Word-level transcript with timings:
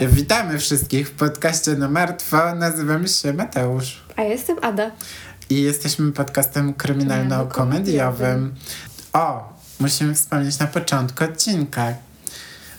Witamy 0.00 0.58
wszystkich 0.58 1.08
w 1.08 1.10
podcaście 1.10 1.74
na 1.74 1.88
martwo. 1.88 2.54
Nazywam 2.54 3.06
się 3.06 3.32
Mateusz. 3.32 4.04
A 4.16 4.22
jestem 4.22 4.56
Ada. 4.62 4.90
I 5.50 5.62
jesteśmy 5.62 6.12
podcastem 6.12 6.74
kryminalno-komediowym. 6.74 8.54
O, 9.12 9.54
musimy 9.80 10.14
wspomnieć 10.14 10.58
na 10.58 10.66
początku 10.66 11.24
odcinka. 11.24 11.94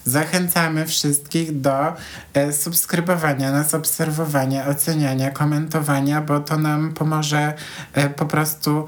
Zachęcamy 0.05 0.85
wszystkich 0.85 1.61
do 1.61 1.93
e, 2.33 2.53
subskrybowania 2.53 3.51
nas, 3.51 3.73
obserwowania, 3.73 4.67
oceniania, 4.67 5.31
komentowania, 5.31 6.21
bo 6.21 6.39
to 6.39 6.57
nam 6.57 6.93
pomoże 6.93 7.53
e, 7.93 8.09
po 8.09 8.25
prostu 8.25 8.85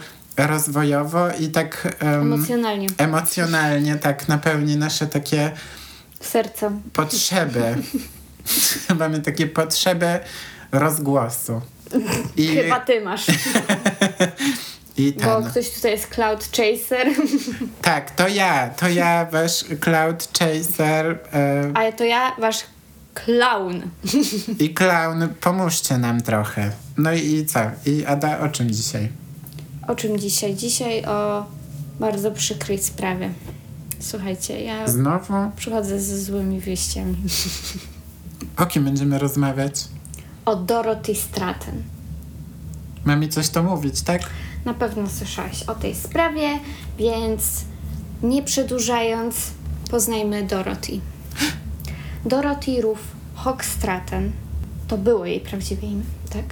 rozwojowo 0.47 1.31
i 1.39 1.47
tak 1.49 1.95
em, 1.99 2.21
Emocjonalnie. 2.33 2.87
emocjonalnie 2.97 3.95
tak 3.95 4.27
napełni 4.27 4.77
nasze 4.77 5.07
takie 5.07 5.51
Serca. 6.21 6.71
potrzeby. 6.93 7.75
Mamy 9.00 9.19
takie 9.21 9.47
potrzeby 9.47 10.19
rozgłosu. 10.71 11.61
I, 12.37 12.47
Chyba 12.47 12.79
ty 12.79 13.01
masz. 13.01 13.25
i 14.97 15.14
Bo 15.14 15.41
ten. 15.41 15.51
ktoś 15.51 15.69
tutaj 15.71 15.91
jest 15.91 16.07
Cloud 16.07 16.50
Chaser. 16.57 17.07
Tak, 17.81 18.11
to 18.11 18.28
ja, 18.28 18.69
to 18.69 18.89
ja, 18.89 19.25
wasz 19.31 19.65
Cloud 19.81 20.28
Chaser 20.39 21.19
e, 21.33 21.71
Ale 21.73 21.93
to 21.93 22.03
ja, 22.03 22.36
wasz 22.39 22.64
clown. 23.14 23.81
i 24.59 24.73
clown, 24.73 25.28
pomóżcie 25.42 25.97
nam 25.97 26.21
trochę. 26.21 26.71
No 26.97 27.14
i, 27.14 27.33
i 27.33 27.45
co? 27.45 27.59
I 27.86 28.06
Ada, 28.06 28.39
o 28.39 28.50
czym 28.50 28.69
dzisiaj? 28.71 29.09
O 29.89 29.96
czym 29.96 30.20
dzisiaj? 30.20 30.56
Dzisiaj 30.56 31.06
o 31.06 31.46
bardzo 32.00 32.31
przykrej 32.31 32.78
sprawie. 32.78 33.30
Słuchajcie, 34.00 34.62
ja 34.64 34.88
Znowu? 34.88 35.34
przychodzę 35.56 36.00
ze 36.02 36.22
złymi 36.22 36.59
wieściami. 36.59 37.16
O 38.58 38.66
kim 38.66 38.84
będziemy 38.84 39.20
rozmawiać? 39.20 39.86
O 40.46 40.56
Dorothy 40.56 41.16
Stratton. 41.16 41.73
Ma 43.06 43.16
mi 43.16 43.30
coś 43.30 43.50
to 43.50 43.64
mówić, 43.64 44.02
tak? 44.02 44.22
Na 44.66 44.73
pewno 44.73 45.09
słyszałaś 45.09 45.64
o 45.64 45.76
tej 45.76 45.96
sprawie, 45.96 46.59
więc 46.98 47.44
nie 48.24 48.44
przedłużając, 48.44 49.36
poznajmy 49.92 50.44
Dorothy. 50.44 51.00
Dorothy 52.26 52.81
Ruth 52.81 53.02
Hochstraten 53.36 54.31
to 54.88 54.98
było 54.98 55.26
jej 55.26 55.40
prawdziwe 55.40 55.88
imię, 55.88 56.03
tak? 56.30 56.46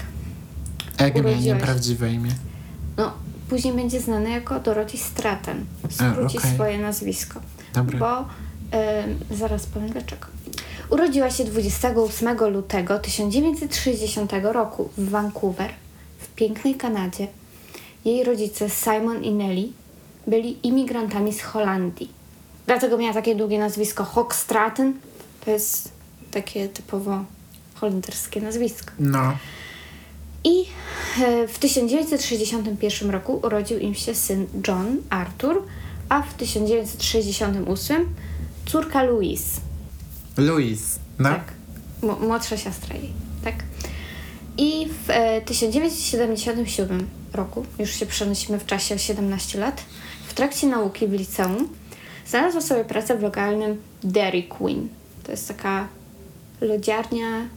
A 0.98 1.04
Jak 1.04 1.16
miała 1.16 1.28
Urodziłaś. 1.30 1.46
nieprawdziwe 1.46 2.14
imię? 2.14 2.32
No, 2.98 3.14
później 3.50 3.73
będzie 3.73 4.00
znana 4.00 4.30
jako 4.30 4.59
Dorothy 4.59 4.98
Stratton. 4.98 5.66
Skróci 5.90 6.38
okej. 6.38 6.52
swoje 6.53 6.78
nazwisko. 6.78 7.40
Dobra. 7.73 8.00
Bo 8.00 8.20
ym, 8.20 8.26
zaraz 9.31 9.66
powiem 9.66 9.89
dlaczego. 9.89 10.28
Urodziła 10.89 11.30
się 11.30 11.44
28 11.44 12.38
lutego 12.54 13.00
1960 13.00 14.31
roku 14.44 14.89
w 14.98 15.09
Vancouver, 15.09 15.70
w 16.20 16.28
pięknej 16.28 16.76
Kanadzie. 16.76 17.28
Jej 18.06 18.23
rodzice 18.23 18.70
Simon 18.70 19.23
i 19.23 19.31
Nelly 19.31 19.67
byli 20.28 20.67
imigrantami 20.67 21.34
z 21.34 21.42
Holandii. 21.42 22.11
Dlatego 22.66 22.98
miała 22.98 23.14
takie 23.14 23.36
długie 23.36 23.59
nazwisko 23.59 24.04
Hochstraten. 24.04 24.94
To 25.45 25.52
jest 25.52 25.92
takie 26.32 26.70
typowo 26.70 27.23
holenderskie 27.76 28.42
nazwisko. 28.42 28.92
No. 29.00 29.38
I 30.48 30.66
e, 31.22 31.48
w 31.48 31.59
1961 31.59 33.09
roku 33.09 33.40
urodził 33.44 33.80
im 33.80 33.95
się 33.95 34.16
syn 34.16 34.48
John 34.67 34.98
Arthur, 35.09 35.64
a 36.09 36.22
w 36.22 36.34
1968 36.34 38.16
córka 38.66 39.04
Louise. 39.04 39.62
Louise. 40.38 41.00
No. 41.20 41.30
Tak. 41.30 41.54
Młodsza 42.22 42.58
siostra 42.58 42.95
jej, 42.95 43.12
tak. 43.44 43.55
I 44.58 44.88
w 45.08 45.10
e, 45.10 45.42
1977 45.42 47.08
roku, 47.33 47.66
już 47.80 47.89
się 47.92 48.05
przenosimy 48.05 48.60
w 48.60 48.66
czasie 48.66 48.95
o 48.95 48.98
17 48.98 49.60
lat, 49.60 49.82
w 50.27 50.33
trakcie 50.33 50.67
nauki 50.67 51.08
w 51.08 51.11
liceum 51.11 51.70
znalazła 52.27 52.61
sobie 52.61 52.86
pracę 52.86 53.17
w 53.17 53.22
lokalnym 53.22 53.82
Dairy 54.04 54.43
Queen. 54.43 54.88
To 55.23 55.32
jest 55.32 55.48
taka 55.48 55.88
lodziarnia, 56.61 57.48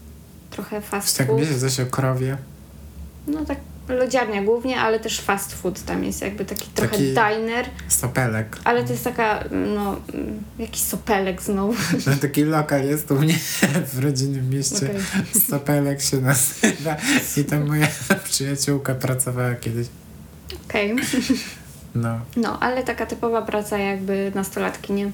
trochę 0.51 0.81
fast 0.81 1.19
Tak 1.19 1.27
food. 1.27 1.41
wiecie 1.41 1.59
coś 1.59 1.81
o 1.81 1.87
krowie? 1.87 2.37
No 3.27 3.45
tak 3.45 3.59
lodziarnia 3.89 4.43
głównie, 4.43 4.81
ale 4.81 5.01
też 5.01 5.21
fast 5.21 5.55
food 5.55 5.83
tam 5.85 6.05
jest 6.05 6.23
jakby 6.23 6.45
taki 6.45 6.69
trochę 6.75 6.91
Taki- 6.93 7.15
diner, 7.15 7.67
Sopelek. 7.89 8.57
ale 8.65 8.85
to 8.85 8.93
jest 8.93 9.05
taka, 9.05 9.45
no, 9.75 9.97
jakiś 10.59 10.83
sopelek 10.83 11.43
znowu. 11.43 11.75
No, 12.07 12.13
taki 12.21 12.45
lokal 12.45 12.85
jest 12.85 13.11
u 13.11 13.15
mnie 13.15 13.35
w 13.95 13.99
rodzinnym 13.99 14.51
mieście. 14.51 14.77
Okej. 14.77 15.43
Stopelek 15.43 16.01
się 16.03 16.17
nazywa. 16.17 16.97
I 17.37 17.45
tam 17.45 17.67
moja 17.69 17.89
przyjaciółka 18.25 18.95
pracowała 18.95 19.55
kiedyś. 19.55 19.87
Okej. 20.69 20.97
No. 21.95 22.21
No, 22.37 22.61
ale 22.61 22.83
taka 22.83 23.07
typowa 23.07 23.43
praca 23.43 23.79
jakby 23.79 24.33
nastolatki, 24.35 24.93
nie? 24.93 25.11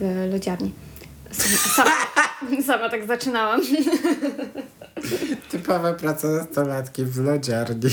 W 0.00 0.28
lodziarni. 0.32 0.72
Sama, 1.76 1.90
sama 2.66 2.88
tak 2.88 3.06
zaczynałam. 3.06 3.60
Typowa 5.50 5.92
praca 5.94 6.28
nastolatki 6.28 7.04
w 7.04 7.18
lodziarni. 7.18 7.90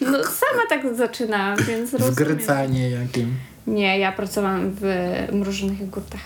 No, 0.00 0.12
sama 0.24 0.62
tak 0.68 0.96
zaczynałam, 0.96 1.56
więc 1.68 1.90
W 1.90 1.92
rozumiem. 1.92 2.14
grycanie 2.14 2.90
jakim. 2.90 3.34
Nie, 3.66 3.98
ja 3.98 4.12
pracowałam 4.12 4.70
w 4.80 4.82
mrożonych 5.32 5.80
jogurtach. 5.80 6.20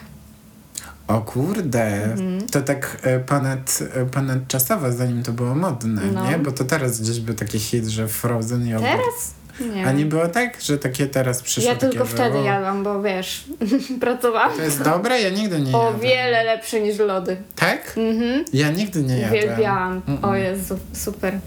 O 1.09 1.21
kurde, 1.21 2.05
Mhm. 2.05 2.47
to 2.49 2.61
tak 2.63 2.97
e, 3.03 3.21
ponad, 3.21 3.79
e, 3.95 4.07
ponadczasowo, 4.07 4.93
zanim 4.93 5.23
to 5.23 5.33
było 5.33 5.55
modne, 5.55 6.03
No. 6.13 6.31
nie? 6.31 6.39
Bo 6.39 6.53
to 6.53 6.65
teraz 6.65 7.01
gdzieś 7.01 7.21
był 7.21 7.35
taki 7.35 7.59
hit, 7.59 7.85
że 7.87 8.09
frozen 8.09 8.67
yogurt. 8.67 8.91
Teraz? 8.91 9.35
Nie. 9.61 9.87
A 9.87 9.93
nie 9.93 10.05
było 10.05 10.29
tak, 10.29 10.61
że 10.61 10.79
takie 10.79 11.07
teraz 11.07 11.43
przyszło 11.43 11.71
ja 11.73 11.77
tylko 11.77 12.05
wtedy 12.05 12.39
o, 12.39 12.45
jadłam, 12.45 12.83
bo 12.83 13.03
wiesz, 13.03 13.45
pracowałam. 14.01 14.57
To 14.57 14.63
jest 14.63 14.83
dobre? 14.83 15.21
Ja 15.21 15.31
nigdy 15.31 15.61
nie 15.61 15.77
O 15.77 15.85
jadłem. 15.85 16.01
wiele 16.01 16.45
lepsze 16.45 16.81
niż 16.81 16.99
lody. 16.99 17.37
Tak? 17.57 17.95
Mhm. 17.97 18.45
Ja 18.53 18.71
nigdy 18.71 19.03
nie 19.03 19.19
jadłem. 19.19 19.43
Uwielbiałam. 19.45 20.03
Mm-mm. 20.09 20.25
O 20.29 20.35
Jezu, 20.35 20.79
super. 20.93 21.39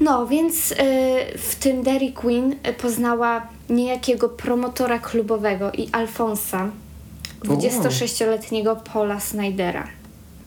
No, 0.00 0.26
więc 0.26 0.72
y, 0.72 0.74
w 1.38 1.54
tym 1.54 1.82
Dairy 1.82 2.12
Queen 2.12 2.52
y, 2.52 2.72
poznała 2.72 3.46
niejakiego 3.70 4.28
promotora 4.28 4.98
klubowego 4.98 5.72
i 5.72 5.88
Alfonsa, 5.92 6.70
26-letniego 7.44 8.76
Paula 8.76 9.20
Snydera. 9.20 9.88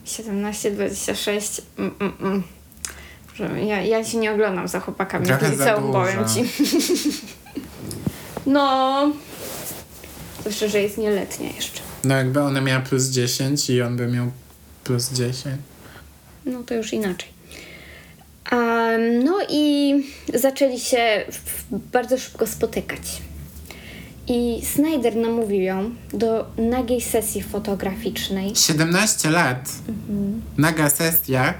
17-26. 0.06 1.60
Mm, 1.78 1.94
mm, 2.00 2.12
mm. 2.20 2.42
Proszę, 3.36 3.64
Ja, 3.64 3.82
ja 3.82 4.04
się 4.04 4.18
nie 4.18 4.32
oglądam 4.32 4.68
za 4.68 4.80
chłopakami 4.80 5.26
Trochę 5.26 5.48
w 5.48 5.50
liceum, 5.50 5.92
powiem 5.92 6.28
ci. 6.28 6.44
no, 8.46 9.12
zwłaszcza, 10.40 10.68
że 10.68 10.82
jest 10.82 10.98
nieletnia 10.98 11.52
jeszcze. 11.52 11.80
No 12.04 12.16
jakby 12.16 12.40
ona 12.40 12.60
miała 12.60 12.80
plus 12.80 13.04
10 13.04 13.70
i 13.70 13.82
on 13.82 13.96
by 13.96 14.06
miał 14.06 14.30
plus 14.84 15.12
10. 15.12 15.56
No 16.46 16.62
to 16.62 16.74
już 16.74 16.92
inaczej. 16.92 17.28
Em, 18.50 19.24
no 19.24 19.38
i 19.50 19.94
zaczęli 20.34 20.80
się 20.80 21.24
bardzo 21.70 22.18
szybko 22.18 22.46
spotykać. 22.46 23.22
I 24.28 24.62
Snyder 24.74 25.16
namówił 25.16 25.62
ją 25.62 25.90
do 26.12 26.46
nagiej 26.58 27.00
sesji 27.00 27.42
fotograficznej. 27.42 28.56
17 28.56 29.30
lat. 29.30 29.68
Mhm. 29.88 30.42
Naga 30.56 30.90
sesja. 30.90 31.54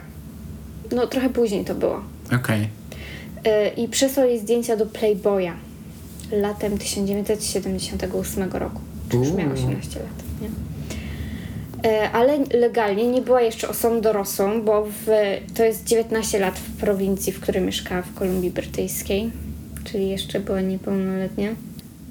No 0.92 1.06
trochę 1.06 1.30
później 1.30 1.64
to 1.64 1.74
było. 1.74 2.00
Okej. 2.34 2.62
Y, 2.62 3.68
I 3.76 3.88
przesłał 3.88 4.26
jej 4.26 4.38
zdjęcia 4.38 4.76
do 4.76 4.86
Playboya 4.86 5.52
latem 6.32 6.78
1978 6.78 8.52
roku. 8.52 8.80
Czy 9.08 9.16
już 9.16 9.30
miała 9.32 9.50
Uuu. 9.54 9.58
18 9.58 10.00
lat, 10.00 10.08
nie? 10.42 10.48
Y, 11.90 12.10
Ale 12.12 12.38
legalnie 12.54 13.06
nie 13.06 13.22
była 13.22 13.40
jeszcze 13.42 13.68
osobą 13.68 14.00
dorosłą, 14.00 14.62
bo 14.62 14.84
w, 14.86 15.06
to 15.54 15.64
jest 15.64 15.84
19 15.84 16.38
lat 16.38 16.58
w 16.58 16.76
prowincji, 16.76 17.32
w 17.32 17.40
której 17.40 17.62
mieszkała 17.62 18.02
w 18.02 18.14
Kolumbii 18.14 18.50
Brytyjskiej, 18.50 19.30
czyli 19.84 20.08
jeszcze 20.08 20.40
była 20.40 20.60
niepełnoletnia. 20.60 21.48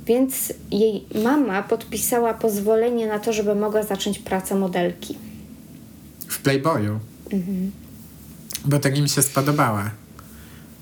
Więc 0.06 0.54
jej 0.72 1.04
mama 1.24 1.64
podpisała 1.64 2.34
pozwolenie 2.34 3.08
na 3.08 3.20
to, 3.20 3.34
żeby 3.34 3.56
mogła 3.56 3.84
zacząć 3.84 4.20
pracę 4.20 4.56
modelki. 4.56 5.18
W 6.28 6.42
Playboyu. 6.42 7.00
Mhm. 7.32 7.72
Bo 8.66 8.80
tak 8.80 8.98
im 8.98 9.08
się 9.08 9.22
spodobała. 9.22 9.92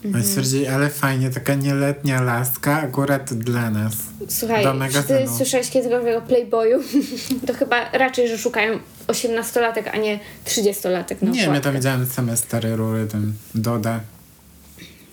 Mhm. 0.06 0.24
Stwierdzili, 0.24 0.68
ale 0.68 0.90
fajnie, 0.90 1.30
taka 1.30 1.56
nieletnia 1.56 2.22
laska 2.22 2.82
akurat 2.82 3.34
dla 3.34 3.70
nas. 3.70 3.94
Słuchaj, 4.30 4.64
Do 4.64 4.74
czy 4.92 5.04
ty 5.04 5.26
słyszałeś 5.38 5.70
kiedykolwiek 5.70 6.18
o 6.18 6.22
Playboyu? 6.22 6.80
to 7.48 7.54
chyba 7.54 7.90
raczej, 7.92 8.28
że 8.28 8.38
szukają 8.38 8.80
18-latek, 9.08 9.90
a 9.94 9.98
nie 9.98 10.20
30-latek 10.46 11.22
na 11.22 11.32
nie, 11.32 11.40
ja 11.40 11.46
okładkę. 11.46 11.62
tam 11.64 11.74
widziałem 11.74 12.06
same 12.06 12.38
stare 12.38 12.76
rury, 12.76 13.08
ten 13.08 13.34
Doda 13.56 14.00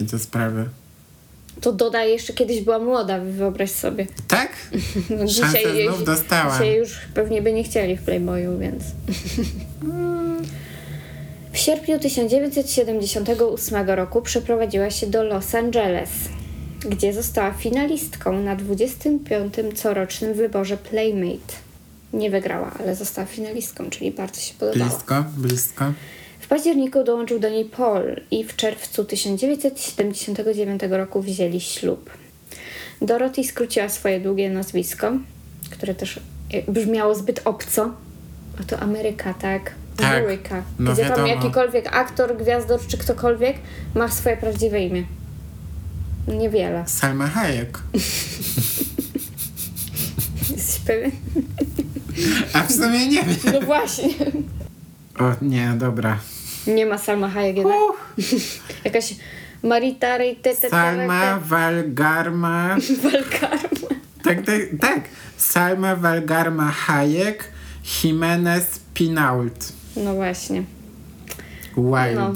i 0.01 0.05
te 0.05 0.19
sprawy. 0.19 0.69
To 1.61 1.73
Doda 1.73 2.05
jeszcze 2.05 2.33
kiedyś 2.33 2.61
była 2.61 2.79
młoda, 2.79 3.19
wyobraź 3.19 3.71
sobie. 3.71 4.07
Tak? 4.29 4.53
No, 5.11 5.25
jej- 5.75 5.89
znów 5.89 6.05
dostała. 6.05 6.53
Dzisiaj 6.53 6.77
już 6.77 6.99
pewnie 7.15 7.43
by 7.43 7.53
nie 7.53 7.65
chcieli 7.65 7.97
w 7.97 8.03
Playboyu, 8.03 8.59
więc... 8.59 8.85
W 11.61 11.63
sierpniu 11.63 11.99
1978 11.99 13.91
roku 13.91 14.23
przeprowadziła 14.23 14.91
się 14.91 15.07
do 15.07 15.25
Los 15.25 15.55
Angeles, 15.55 16.11
gdzie 16.89 17.13
została 17.13 17.53
finalistką 17.53 18.43
na 18.43 18.57
25. 18.57 19.55
corocznym 19.75 20.35
wyborze 20.35 20.77
Playmate. 20.77 21.55
Nie 22.13 22.31
wygrała, 22.31 22.73
ale 22.79 22.97
została 22.97 23.27
finalistką, 23.27 23.91
czyli 23.91 24.11
bardzo 24.13 24.41
się 24.41 24.55
podobało. 24.55 24.91
Blisko, 24.91 25.25
blisko. 25.37 25.93
W 26.41 26.49
październiku 26.49 27.05
dołączył 27.05 27.39
do 27.39 27.51
niej 27.51 27.65
Paul 27.65 28.21
i 28.31 28.45
w 28.45 28.57
czerwcu 28.57 29.05
1979 29.05 30.83
roku 30.91 31.23
wzięli 31.23 31.61
ślub. 31.61 32.11
Dorothy 33.03 33.45
skróciła 33.45 33.89
swoje 33.89 34.21
długie 34.21 34.51
nazwisko, 34.51 35.13
które 35.71 35.95
też 35.95 36.21
e, 36.53 36.73
brzmiało 36.73 37.15
zbyt 37.15 37.41
obco. 37.45 37.93
A 38.61 38.65
to 38.65 38.79
Ameryka, 38.79 39.35
tak? 39.35 39.75
Tak, 40.01 40.19
Ameryka. 40.19 40.63
no 40.79 40.93
Gdzie 40.93 41.03
tam 41.03 41.11
wiadomo. 41.11 41.27
jakikolwiek 41.35 41.97
aktor, 41.97 42.37
gwiazdor 42.37 42.81
czy 42.87 42.99
ktokolwiek 42.99 43.57
ma 43.95 44.09
swoje 44.09 44.37
prawdziwe 44.37 44.81
imię. 44.81 45.05
Niewiele. 46.29 46.85
Salma 46.87 47.27
Hayek. 47.27 47.79
Jesteś 50.51 50.81
pewien? 50.87 51.11
A 52.53 52.63
w 52.63 52.73
sumie 52.73 53.07
nie 53.07 53.23
wiem. 53.23 53.37
No 53.53 53.61
właśnie. 53.61 54.09
O 55.19 55.33
nie, 55.43 55.73
dobra. 55.77 56.19
Nie 56.67 56.87
ma 56.87 56.99
Salma 56.99 57.29
Hayek 57.29 57.57
jednak. 57.57 57.77
Jakaś 58.85 59.15
Marita 59.63 60.19
Rejtete 60.19 60.71
Salma 60.71 61.39
Walgarma. 61.45 62.77
Walkarma. 63.03 63.61
Tak, 64.25 64.37
tak, 64.47 64.61
tak. 64.81 65.01
Salma 65.37 65.97
Walgarma 65.97 66.71
Hayek. 66.71 67.45
Jimenez 68.05 68.81
Pinault. 68.95 69.73
No 69.97 70.15
właśnie. 70.15 70.63
Wild. 71.77 72.17
No. 72.17 72.33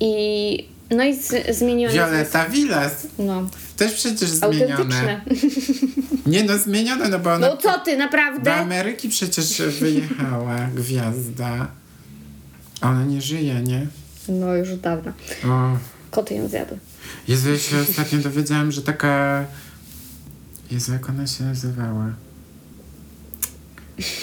I 0.00 0.68
no 0.90 1.04
i 1.04 1.16
z, 1.16 1.56
zmienione. 1.56 1.94
Violeta 1.94 2.48
Villas. 2.48 3.06
No. 3.18 3.46
Też 3.76 3.94
przecież 3.94 4.30
zmienione. 4.30 5.20
Nie 6.26 6.44
no, 6.44 6.58
zmienione, 6.58 7.08
no 7.08 7.18
bo 7.18 7.32
ona 7.32 7.48
No 7.48 7.56
co 7.56 7.78
ty, 7.78 7.92
do 7.92 7.98
naprawdę? 7.98 8.54
Ameryki 8.54 9.08
przecież 9.08 9.62
wyjechała 9.80 10.56
gwiazda. 10.74 11.68
Ona 12.80 13.04
nie 13.04 13.22
żyje, 13.22 13.54
nie? 13.54 13.86
No 14.28 14.54
już 14.54 14.76
dawno. 14.76 15.12
O. 15.46 15.78
Koty 16.10 16.34
ją 16.34 16.48
zjadły. 16.48 16.78
Jezu, 17.28 17.50
ja 17.50 17.58
się 17.58 17.78
ostatnio 17.78 18.18
dowiedziałam, 18.18 18.72
że 18.72 18.82
taka... 18.82 19.44
Jezu, 20.70 20.92
jak 20.92 21.08
ona 21.08 21.26
się 21.26 21.44
nazywała? 21.44 22.12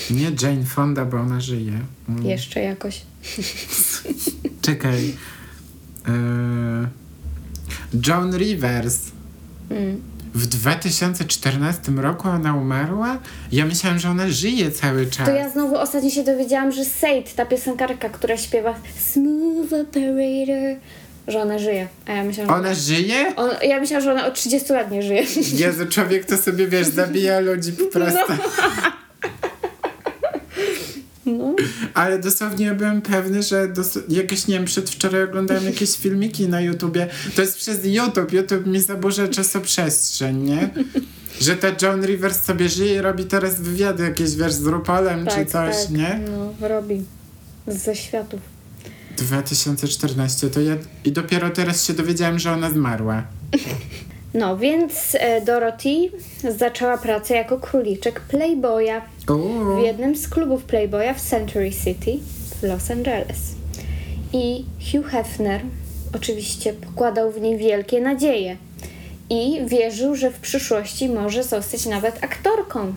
Nie 0.10 0.31
Jane 0.42 0.66
Fonda, 0.66 1.06
bo 1.06 1.18
ona 1.18 1.42
żyje. 1.42 1.80
Mm. 2.10 2.25
Jeszcze 2.25 2.62
jakoś. 2.62 3.01
Czekaj. 4.62 5.13
Yy... 6.07 6.88
Joan 8.07 8.38
Rivers. 8.38 9.00
Mm. 9.69 10.01
W 10.36 10.48
2014 10.48 11.92
roku 11.92 12.27
ona 12.27 12.56
umarła? 12.56 13.18
Ja 13.51 13.66
myślałam, 13.66 14.00
że 14.00 14.10
ona 14.10 14.30
żyje 14.30 14.72
cały 14.72 15.06
czas. 15.06 15.27
To 15.27 15.36
ja 15.36 15.50
znowu 15.50 15.75
ostatnio 15.75 16.10
się 16.10 16.24
dowiedziałam, 16.24 16.72
że 16.72 16.86
Sade, 16.86 17.30
ta 17.36 17.45
piosenkarka, 17.45 18.10
która 18.10 18.38
śpiewa 18.38 18.75
Smooth 19.00 19.74
Operator, 19.81 20.80
że 21.27 21.42
ona 21.42 21.60
żyje. 21.60 21.88
A 22.06 22.12
ja 22.12 22.24
myślałam, 22.24 22.50
że... 22.50 22.60
Ona 22.60 22.74
żyje? 22.74 23.36
On, 23.36 23.50
ja 23.62 23.80
myślałam, 23.80 24.04
że 24.04 24.12
ona 24.12 24.27
od 24.27 24.33
30 24.33 24.74
lat 24.74 24.92
nie 24.92 25.01
żyje. 25.01 25.24
Jezu, 25.54 25.86
człowiek 25.89 26.25
to 26.25 26.38
sobie, 26.38 26.68
wiesz, 26.68 26.88
zabija 26.88 27.39
ludzi 27.39 27.74
po 27.74 27.86
prostu. 27.86 28.19
No. 28.30 28.36
Ale 31.94 32.19
dosłownie 32.19 32.72
byłem 32.72 33.01
pewny, 33.01 33.44
że 33.44 33.68
dos- 33.68 34.00
jakieś, 34.10 34.48
nie 34.48 34.56
wiem, 34.56 34.66
przedwczoraj 34.66 35.24
oglądałem 35.24 35.66
jakieś 35.66 35.98
filmiki 35.98 36.48
na 36.48 36.62
YouTubie. 36.62 37.07
To 37.36 37.42
jest 37.42 37.57
przez 37.57 37.80
YouTube. 37.83 38.33
YouTube 38.33 38.66
mi 38.66 38.81
zaburza 38.81 39.27
czasoprzestrzeń, 39.27 40.38
nie? 40.38 40.69
Że 41.42 41.56
ta 41.56 41.68
Joan 41.81 42.06
Rivers 42.06 42.42
sobie 42.42 42.69
żyje 42.69 42.95
i 42.95 43.01
robi 43.01 43.25
teraz 43.25 43.62
wywiady 43.62 44.04
jakieś, 44.04 44.36
wiesz, 44.36 44.54
z 44.54 44.66
RuPaulem 44.66 45.27
czy 45.27 45.45
coś, 45.45 45.75
tak. 45.83 45.89
nie? 45.92 46.19
No, 46.31 46.68
robi. 46.68 47.04
Ze 47.68 47.95
światów. 47.95 48.39
2014 49.18 50.50
to 50.50 50.62
ja... 50.62 50.75
I 51.06 51.12
dopiero 51.12 51.50
teraz 51.50 51.86
się 51.86 51.94
dowiedziałem, 51.94 52.39
że 52.39 52.51
ona 52.51 52.72
zmarła. 52.72 53.24
No, 54.35 54.57
więc 54.57 55.15
e, 55.19 55.41
Dorothy 55.41 55.89
zaczęła 56.57 56.97
pracę 56.97 57.35
jako 57.35 57.59
króliczek 57.59 58.21
Playboya 58.21 59.01
w 59.77 59.83
jednym 59.83 60.15
z 60.15 60.27
klubów 60.27 60.63
Playboya 60.63 61.13
w 61.15 61.21
Century 61.21 61.71
City 61.71 62.11
w 62.61 62.63
Los 62.63 62.91
Angeles. 62.91 63.55
I 64.33 64.65
Hugh 64.91 65.05
Hefner 65.05 65.61
oczywiście 66.15 66.73
pokładał 66.73 67.31
w 67.31 67.41
niej 67.41 67.57
wielkie 67.57 68.01
nadzieje 68.01 68.57
i 69.29 69.65
wierzył, 69.65 70.15
że 70.15 70.31
w 70.31 70.39
przyszłości 70.39 71.09
może 71.09 71.43
zostać 71.43 71.85
nawet 71.85 72.23
aktorką. 72.23 72.93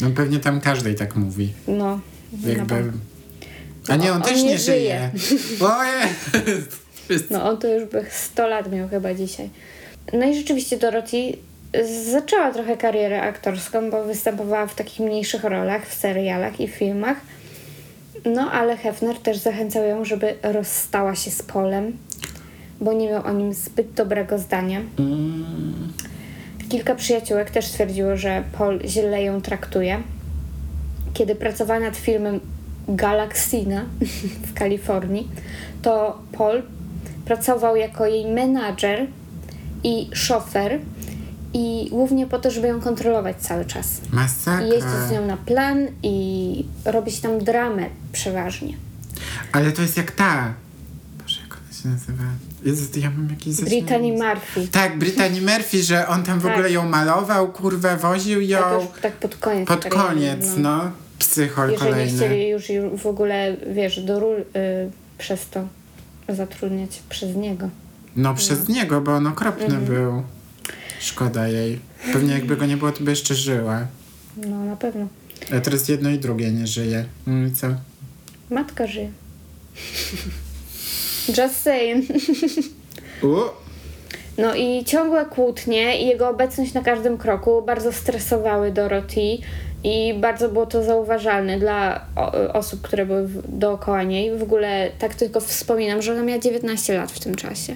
No 0.00 0.10
pewnie 0.10 0.38
tam 0.38 0.60
każdej 0.60 0.94
tak 0.94 1.16
mówi. 1.16 1.52
No, 1.68 2.00
Jakby... 2.46 2.92
A 3.88 3.96
nie, 3.96 4.12
on, 4.12 4.16
On 4.16 4.22
też 4.22 4.42
nie 4.42 4.44
nie 4.44 4.58
żyje. 4.58 5.10
Ojej! 5.60 6.08
no 7.30 7.50
on 7.50 7.58
to 7.58 7.68
już 7.68 7.84
by 7.84 8.04
100 8.10 8.48
lat 8.48 8.72
miał 8.72 8.88
chyba 8.88 9.14
dzisiaj. 9.14 9.50
No 10.12 10.26
i 10.26 10.34
rzeczywiście 10.34 10.76
Dorothy 10.76 11.36
zaczęła 12.12 12.52
trochę 12.52 12.76
karierę 12.76 13.22
aktorską, 13.22 13.90
bo 13.90 14.04
występowała 14.04 14.66
w 14.66 14.74
takich 14.74 15.00
mniejszych 15.00 15.44
rolach, 15.44 15.86
w 15.86 15.94
serialach 15.94 16.60
i 16.60 16.68
filmach. 16.68 17.16
No, 18.24 18.50
ale 18.50 18.76
Hefner 18.76 19.16
też 19.18 19.38
zachęcał 19.38 19.84
ją, 19.84 20.04
żeby 20.04 20.34
rozstała 20.42 21.14
się 21.14 21.30
z 21.30 21.42
Polem, 21.42 21.96
bo 22.80 22.92
nie 22.92 23.08
miał 23.08 23.26
o 23.26 23.32
nim 23.32 23.54
zbyt 23.54 23.92
dobrego 23.92 24.38
zdania. 24.38 24.80
Mm. 24.98 25.92
Kilka 26.68 26.94
przyjaciółek 26.94 27.50
też 27.50 27.66
stwierdziło, 27.66 28.16
że 28.16 28.42
Paul 28.58 28.80
źle 28.84 29.22
ją 29.22 29.42
traktuje. 29.42 30.02
Kiedy 31.14 31.34
pracowała 31.34 31.80
nad 31.80 31.96
filmem 31.96 32.40
Galaxina 32.88 33.84
w 34.48 34.54
Kalifornii, 34.54 35.28
to 35.82 36.18
Paul 36.32 36.62
pracował 37.24 37.76
jako 37.76 38.06
jej 38.06 38.26
menadżer 38.26 39.06
i 39.84 40.10
szofer 40.14 40.78
i 41.54 41.88
głównie 41.90 42.26
po 42.26 42.38
to, 42.38 42.50
żeby 42.50 42.68
ją 42.68 42.80
kontrolować 42.80 43.36
cały 43.36 43.64
czas. 43.64 43.86
Masakra. 44.12 44.66
I 44.66 44.68
jeździć 44.70 44.92
z 45.08 45.10
nią 45.10 45.26
na 45.26 45.36
plan 45.36 45.86
i 46.02 46.64
robić 46.84 47.20
tam 47.20 47.38
dramę 47.38 47.86
przeważnie. 48.12 48.74
Ale 49.52 49.72
to 49.72 49.82
jest 49.82 49.96
jak 49.96 50.10
ta. 50.10 50.54
Boże, 51.22 51.40
jak 51.42 51.52
ona 51.64 51.82
się 51.82 51.88
nazywa? 51.88 52.24
Jezu, 52.64 53.00
ja 53.00 53.10
mam 53.10 53.28
jakieś 53.30 53.56
Brittany. 53.56 54.12
Murphy. 54.12 54.68
Tak, 54.72 54.98
Brittany 54.98 55.40
Murphy, 55.40 55.82
że 55.82 56.08
on 56.08 56.22
tam 56.22 56.38
w 56.40 56.42
Tak. 56.42 56.52
ogóle 56.52 56.70
ją 56.72 56.88
malował, 56.88 57.52
kurwę, 57.52 57.96
woził 57.96 58.40
ją. 58.40 58.58
Tak, 58.58 58.72
już, 58.82 59.00
tak 59.02 59.12
pod 59.12 59.36
koniec. 59.36 59.68
Pod 59.68 59.84
koniec, 59.84 60.46
no. 60.56 60.90
Psychol 61.18 61.70
Jeżeli 61.70 61.90
kolejny. 61.90 62.16
chcieli 62.16 62.48
już 62.48 62.68
ju- 62.70 62.96
w 62.98 63.06
ogóle, 63.06 63.56
wiesz, 63.74 64.00
do 64.00 64.20
ról 64.20 64.40
y, 64.40 64.44
przez 65.18 65.48
to 65.48 65.60
zatrudniać 66.28 67.02
przez 67.08 67.36
niego. 67.36 67.68
No 68.16 68.34
przez 68.34 68.68
niego, 68.68 69.00
bo 69.00 69.14
on 69.14 69.26
okropny 69.26 69.64
Mhm. 69.64 69.84
był. 69.84 70.22
Szkoda 71.00 71.48
jej. 71.48 71.78
Pewnie 72.12 72.34
jakby 72.34 72.56
go 72.56 72.66
nie 72.66 72.76
było, 72.76 72.92
to 72.92 73.04
by 73.04 73.10
jeszcze 73.10 73.34
żyła. 73.34 73.86
No 74.36 74.64
na 74.64 74.76
pewno. 74.76 75.06
A 75.56 75.60
teraz 75.60 75.88
jedno 75.88 76.10
i 76.10 76.18
drugie 76.18 76.50
nie 76.52 76.66
żyje. 76.66 77.04
No 77.26 77.46
i 77.46 77.52
co? 77.52 77.66
Matka 78.50 78.86
żyje. 78.86 79.10
Just 81.28 81.62
saying. 81.62 82.04
U, 83.22 83.36
No 84.38 84.54
i 84.54 84.84
ciągłe 84.84 85.26
kłótnie 85.26 86.02
i 86.02 86.06
jego 86.06 86.28
obecność 86.28 86.74
na 86.74 86.80
każdym 86.82 87.18
kroku 87.18 87.62
bardzo 87.66 87.92
stresowały 87.92 88.70
Dorothy 88.72 89.20
i 89.84 90.14
bardzo 90.20 90.48
było 90.48 90.66
to 90.66 90.84
zauważalne 90.84 91.58
dla 91.58 92.06
osób, 92.52 92.80
które 92.82 93.06
były 93.06 93.28
dookoła 93.48 94.02
niej. 94.02 94.38
W 94.38 94.42
ogóle 94.42 94.90
tak 94.98 95.14
tylko 95.14 95.40
wspominam, 95.40 96.02
że 96.02 96.12
ona 96.12 96.22
miała 96.22 96.40
19 96.40 96.96
lat 96.96 97.12
w 97.12 97.20
tym 97.20 97.34
czasie. 97.34 97.74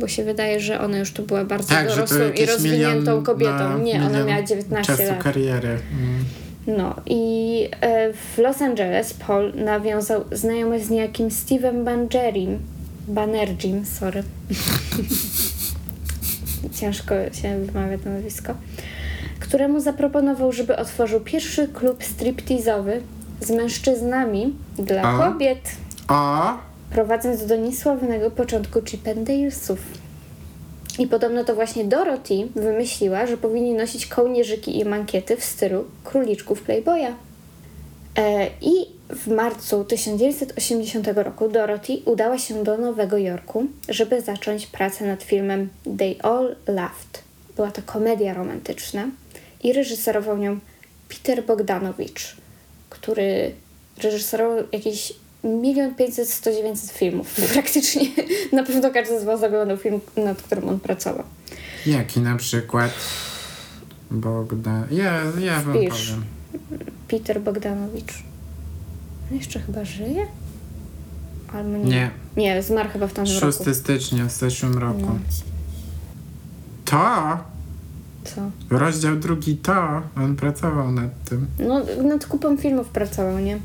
Bo 0.00 0.08
się 0.08 0.24
wydaje, 0.24 0.60
że 0.60 0.80
ona 0.80 0.98
już 0.98 1.12
tu 1.12 1.22
była 1.22 1.44
bardzo 1.44 1.68
tak, 1.68 1.88
dorosłą 1.88 2.18
i 2.42 2.46
rozwiniętą 2.46 3.22
kobietą. 3.22 3.68
no, 3.70 3.78
Nie, 3.78 4.02
ona 4.06 4.24
miała 4.24 4.42
19 4.42 4.96
czasu 4.96 5.12
lat. 5.12 5.22
kariery. 5.22 5.68
Mm. 5.68 6.24
No 6.66 6.94
i 7.06 7.68
e, 7.80 8.12
w 8.12 8.38
Los 8.38 8.62
Angeles 8.62 9.14
Paul 9.14 9.52
nawiązał 9.54 10.24
znajomość 10.32 10.84
z 10.84 10.90
niejakim 10.90 11.28
Steve'em 11.28 11.84
Bangerim. 11.84 12.58
Banerjim, 13.08 13.86
sorry. 13.86 14.22
Ciężko 16.80 17.14
się 17.42 17.58
wymawia 17.64 17.98
to 17.98 18.10
nazwisko. 18.10 18.54
Któremu 19.40 19.80
zaproponował, 19.80 20.52
żeby 20.52 20.76
otworzył 20.76 21.20
pierwszy 21.20 21.68
klub 21.68 22.04
striptizowy 22.04 23.00
z 23.40 23.50
mężczyznami 23.50 24.54
dla 24.78 25.02
A? 25.02 25.18
kobiet, 25.30 25.70
O, 26.08 26.58
prowadząc 26.92 27.46
do 27.46 27.56
niesławnego 27.56 28.30
początku 28.30 28.82
Chip 28.82 29.08
and 29.08 29.22
Dalesów. 29.22 29.78
I 30.98 31.06
podobno 31.06 31.44
to 31.44 31.54
właśnie 31.54 31.84
Dorothy 31.84 32.48
wymyśliła, 32.54 33.26
że 33.26 33.36
powinni 33.36 33.74
nosić 33.74 34.06
kołnierzyki 34.06 34.78
i 34.78 34.84
mankiety 34.84 35.36
w 35.36 35.44
stylu 35.44 35.84
króliczków 36.04 36.62
Playboya. 36.62 37.14
E, 38.18 38.46
I 38.60 38.72
w 39.08 39.26
marcu 39.26 39.84
1980 39.84 41.08
roku 41.14 41.48
Dorothy 41.48 41.92
udała 42.04 42.38
się 42.38 42.64
do 42.64 42.78
Nowego 42.78 43.18
Jorku, 43.18 43.66
żeby 43.88 44.20
zacząć 44.20 44.66
pracę 44.66 45.06
nad 45.06 45.22
filmem 45.22 45.68
They 45.98 46.22
All 46.22 46.56
Laughed. 46.66 47.22
Była 47.56 47.70
to 47.70 47.82
komedia 47.86 48.34
romantyczna 48.34 49.08
i 49.62 49.72
reżyserował 49.72 50.38
nią 50.38 50.58
Peter 51.08 51.44
Bogdanowicz, 51.44 52.36
który 52.90 53.52
reżyserował 54.02 54.64
jakieś 54.72 55.12
milion 55.44 55.94
pięćset, 55.94 56.28
sto 56.30 56.52
dziewięćset 56.52 56.90
filmów. 56.90 57.34
Praktycznie 57.52 58.02
na 58.52 58.62
pewno 58.62 58.90
każdy 58.90 59.20
z 59.20 59.24
Was 59.24 59.42
oglądał 59.42 59.76
film, 59.76 60.00
nad 60.16 60.42
którym 60.42 60.68
on 60.68 60.80
pracował. 60.80 61.24
Jaki 61.86 62.20
na 62.20 62.36
przykład? 62.36 62.90
Bogdan. 64.10 64.84
Ja, 64.90 65.22
ja 65.40 65.60
wam 65.60 65.74
Wpisz. 65.76 65.90
powiem. 66.10 66.24
Peter 67.08 67.40
Bogdanowicz. 67.40 68.12
On 69.30 69.36
jeszcze 69.38 69.60
chyba 69.60 69.84
żyje? 69.84 70.26
Albo 71.52 71.76
nie. 71.78 71.84
Nie. 71.84 72.10
Nie, 72.36 72.62
zmarł 72.62 72.88
chyba 72.88 73.06
w 73.06 73.12
tamtym 73.12 73.34
6 73.40 73.58
roku. 73.58 73.74
stycznia 73.74 74.26
w 74.26 74.32
zeszłym 74.32 74.78
roku. 74.78 75.00
No. 75.00 75.18
To! 76.84 77.38
Co? 78.24 78.40
Rozdział 78.70 79.16
drugi 79.16 79.56
to. 79.56 80.02
On 80.16 80.36
pracował 80.36 80.92
nad 80.92 81.24
tym. 81.24 81.46
No, 81.58 81.82
nad 82.08 82.26
kupą 82.26 82.56
filmów 82.56 82.88
pracował, 82.88 83.38
nie? 83.38 83.58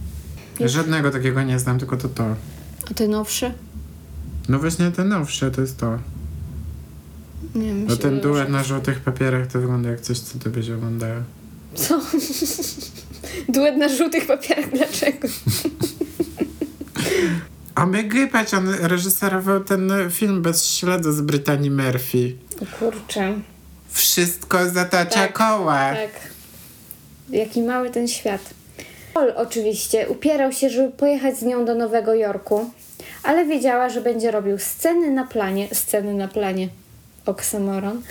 Już. 0.59 0.71
Żadnego 0.71 1.11
takiego 1.11 1.43
nie 1.43 1.59
znam, 1.59 1.79
tylko 1.79 1.97
to 1.97 2.09
to. 2.09 2.35
A 2.91 2.93
te 2.93 3.07
nowsze? 3.07 3.53
No 4.49 4.59
właśnie 4.59 4.91
te 4.91 5.03
nowsze 5.03 5.51
to 5.51 5.61
jest 5.61 5.77
to. 5.77 5.99
Nie, 7.55 7.73
Bo 7.73 7.79
myślę, 7.79 7.97
ten 7.97 8.19
duet 8.19 8.49
na 8.49 8.63
żółtych 8.63 8.99
papierach 8.99 9.47
to 9.47 9.59
wygląda 9.59 9.89
jak 9.89 10.01
coś, 10.01 10.19
co 10.19 10.39
ty 10.39 10.49
byś 10.49 10.69
oglądała. 10.69 11.23
Co? 11.75 12.01
Duet 13.53 13.77
na 13.77 13.89
żółtych 13.89 14.27
papierach, 14.27 14.69
dlaczego? 14.71 15.27
A 17.75 17.85
my 17.85 18.27
patrz, 18.31 18.53
on 18.53 18.69
reżyserował 18.69 19.63
ten 19.63 19.91
film 20.11 20.41
bez 20.41 20.65
śladu 20.65 21.11
z 21.11 21.21
Brytanii 21.21 21.71
Murphy. 21.71 22.35
Kurczę. 22.79 23.39
Wszystko 23.89 24.69
zatacza 24.69 25.19
Tak, 25.19 25.33
koła. 25.33 25.93
Tak. 25.93 26.09
Jaki 27.29 27.61
mały 27.61 27.89
ten 27.89 28.07
świat. 28.07 28.53
Paul 29.17 29.33
oczywiście 29.35 30.09
upierał 30.09 30.51
się, 30.51 30.69
żeby 30.69 30.91
pojechać 30.91 31.37
z 31.37 31.41
nią 31.41 31.65
do 31.65 31.75
Nowego 31.75 32.13
Jorku, 32.13 32.69
ale 33.23 33.45
wiedziała, 33.45 33.89
że 33.89 34.01
będzie 34.01 34.31
robił 34.31 34.57
sceny 34.57 35.11
na 35.11 35.23
planie, 35.27 35.67
sceny 35.73 36.13
na 36.13 36.27
planie, 36.27 36.69
oksymoron, 37.25 38.01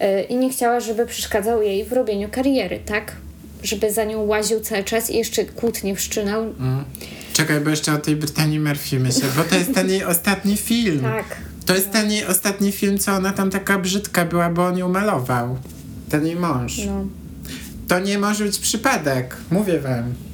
yy, 0.00 0.22
i 0.22 0.36
nie 0.36 0.50
chciała, 0.50 0.80
żeby 0.80 1.06
przeszkadzał 1.06 1.62
jej 1.62 1.84
w 1.84 1.92
robieniu 1.92 2.28
kariery, 2.28 2.80
tak? 2.86 3.12
Żeby 3.62 3.92
za 3.92 4.04
nią 4.04 4.22
łaził 4.22 4.60
cały 4.60 4.84
czas 4.84 5.10
i 5.10 5.16
jeszcze 5.16 5.44
kłótnie 5.44 5.96
wszczynał. 5.96 6.42
Mm. 6.42 6.84
Czekaj, 7.32 7.60
bo 7.60 7.70
jeszcze 7.70 7.92
o 7.92 7.98
tej 7.98 8.16
Brytanii 8.16 8.60
Murphy 8.60 8.98
myślę, 9.00 9.28
bo 9.36 9.42
to 9.42 9.54
jest 9.54 9.74
ten 9.74 9.90
jej 9.90 10.04
ostatni 10.04 10.56
film. 10.56 11.00
Tak. 11.00 11.36
To 11.66 11.74
jest 11.74 11.90
ten 11.90 12.10
jej 12.10 12.26
ostatni 12.26 12.72
film, 12.72 12.98
co 12.98 13.12
ona 13.12 13.32
tam 13.32 13.50
taka 13.50 13.78
brzydka 13.78 14.24
była, 14.24 14.50
bo 14.50 14.66
on 14.66 14.78
ją 14.78 14.88
malował. 14.88 15.58
Ten 16.10 16.26
jej 16.26 16.36
mąż. 16.36 16.78
No. 16.86 17.04
To 17.88 17.98
nie 17.98 18.18
może 18.18 18.44
być 18.44 18.58
przypadek, 18.58 19.36
mówię 19.50 19.80
wam. 19.80 20.27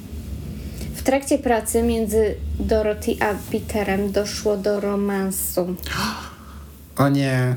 W 1.05 1.07
trakcie 1.07 1.37
pracy 1.37 1.83
między 1.83 2.35
Dorothy 2.59 3.15
a 3.19 3.51
Peterem 3.51 4.11
doszło 4.11 4.57
do 4.57 4.79
romansu. 4.79 5.75
O 6.97 7.09
nie. 7.09 7.55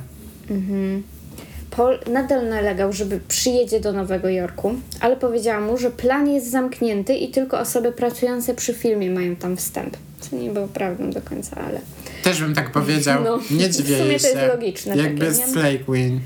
Paul 1.70 1.98
nadal 2.12 2.48
nalegał, 2.48 2.92
żeby 2.92 3.20
przyjedzie 3.28 3.80
do 3.80 3.92
Nowego 3.92 4.28
Jorku, 4.28 4.74
ale 5.00 5.16
powiedziała 5.16 5.60
mu, 5.60 5.78
że 5.78 5.90
plan 5.90 6.28
jest 6.30 6.50
zamknięty 6.50 7.14
i 7.14 7.28
tylko 7.28 7.58
osoby 7.60 7.92
pracujące 7.92 8.54
przy 8.54 8.74
filmie 8.74 9.10
mają 9.10 9.36
tam 9.36 9.56
wstęp. 9.56 9.96
Co 10.20 10.36
nie 10.36 10.50
było 10.50 10.68
prawdą 10.68 11.10
do 11.10 11.20
końca, 11.20 11.56
ale. 11.68 11.80
Też 12.22 12.40
bym 12.40 12.54
tak 12.54 12.72
powiedział. 12.72 13.24
No, 13.24 13.38
nie 13.50 13.68
w 13.68 13.72
dziwię 13.72 13.98
sumie 13.98 14.10
jej 14.10 14.20
to 14.20 14.28
jest 14.28 14.40
się. 14.40 14.46
logiczne 14.46 14.96
Jakby 14.96 15.26
takie? 15.26 15.46
Slay 15.46 15.78
Queen. 15.78 16.20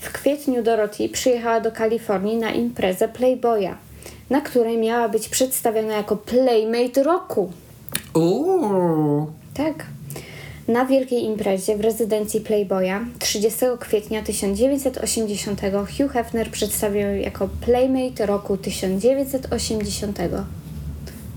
W 0.00 0.12
kwietniu 0.12 0.62
Dorothy 0.62 1.08
przyjechała 1.08 1.60
do 1.60 1.72
Kalifornii 1.72 2.36
na 2.36 2.50
imprezę 2.50 3.08
Playboya, 3.08 3.74
na 4.30 4.40
której 4.40 4.78
miała 4.78 5.08
być 5.08 5.28
przedstawiona 5.28 5.92
jako 5.92 6.16
Playmate 6.16 7.02
Roku. 7.02 7.52
Uuu. 8.14 9.26
Tak. 9.54 9.86
Na 10.68 10.84
wielkiej 10.84 11.24
imprezie 11.24 11.76
w 11.76 11.80
rezydencji 11.80 12.40
Playboya 12.40 13.00
30 13.18 13.58
kwietnia 13.80 14.22
1980 14.22 15.60
Hugh 15.98 16.12
Hefner 16.12 16.50
przedstawił 16.50 17.00
ją 17.00 17.14
jako 17.14 17.48
Playmate 17.60 18.26
roku 18.26 18.56
1980. 18.56 20.18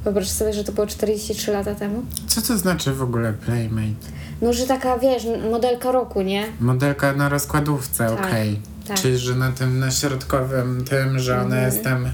Wyobraź 0.04 0.28
sobie, 0.30 0.54
że 0.54 0.64
to 0.64 0.72
było 0.72 0.88
43 0.88 1.52
lata 1.52 1.76
temu. 1.76 2.04
Co 2.28 2.42
to 2.42 2.58
znaczy 2.58 2.94
w 2.94 3.02
ogóle 3.02 3.34
Playmate? 3.34 4.08
No, 4.42 4.54
że 4.54 4.68
taka, 4.68 5.00
wiesz, 5.00 5.24
modelka 5.52 5.92
roku, 5.92 6.22
nie? 6.22 6.46
Modelka 6.60 7.14
na 7.14 7.30
rozkładówce, 7.30 8.06
Tak, 8.18 8.26
okej. 8.28 8.60
tak. 8.88 8.98
Czyli, 9.00 9.18
że 9.18 9.36
na 9.36 9.52
tym, 9.52 9.80
na 9.80 9.92
środkowym 9.92 10.86
tym, 10.90 11.20
że 11.20 11.42
ona 11.42 11.62
jest 11.62 11.84
tam 11.84 12.10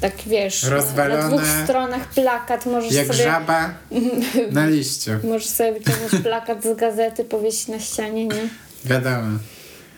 Tak, 0.00 0.12
wiesz, 0.26 0.62
Rozwalone. 0.62 1.22
na 1.22 1.28
dwóch 1.28 1.42
stronach 1.64 2.08
plakat 2.08 2.66
możesz 2.66 2.92
jak 2.92 3.06
sobie... 3.06 3.18
żaba 3.24 3.70
na 4.52 4.66
liściu. 4.66 5.10
Możesz 5.24 5.48
sobie 5.48 5.72
wyciągnąć 5.72 6.22
plakat 6.22 6.64
z 6.64 6.76
gazety, 6.76 7.24
powiesić 7.24 7.68
na 7.68 7.78
ścianie, 7.80 8.26
nie? 8.26 8.48
Wiadomo. 8.84 9.38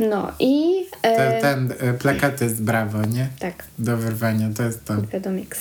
No 0.00 0.32
i... 0.38 0.84
E, 1.02 1.40
Ten, 1.40 1.68
ten 1.68 1.98
plakaty 1.98 2.50
z 2.50 2.60
Brawo, 2.60 2.98
nie? 3.06 3.28
Tak, 3.38 3.64
Do 3.78 3.96
wyrwania, 3.96 4.48
to 4.56 4.62
jest 4.62 4.84
to. 4.84 4.94
Wiadomix. 5.12 5.58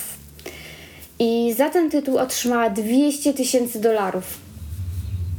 I 1.18 1.54
za 1.58 1.70
ten 1.70 1.90
tytuł 1.90 2.18
otrzymała 2.18 2.70
200 2.70 3.34
tysięcy 3.34 3.80
dolarów. 3.80 4.24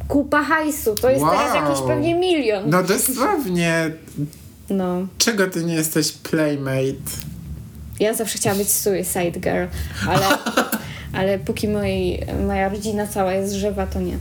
Kupa 0.08 0.44
hajsu, 0.44 0.96
to 0.96 1.10
jest 1.10 1.22
Wow. 1.24 1.32
teraz 1.32 1.56
jakiś 1.56 1.84
pewnie 1.88 2.16
milion. 2.16 2.64
No 2.70 2.84
dosłownie. 2.84 3.92
No, 4.70 5.08
Czego 5.18 5.48
ty 5.48 5.64
nie 5.64 5.74
jesteś 5.76 6.12
Playmate? 6.12 7.12
Ja 8.00 8.14
zawsze 8.14 8.38
chciałam 8.38 8.58
być 8.58 8.72
Suicide 8.72 9.40
Girl, 9.40 9.66
ale, 10.08 10.26
ale 11.20 11.40
póki 11.40 11.68
moi, 11.68 12.20
moja 12.48 12.70
rodzina 12.70 13.08
cała 13.08 13.34
jest 13.34 13.54
żywa, 13.54 13.88
to 13.88 14.02
nie. 14.02 14.18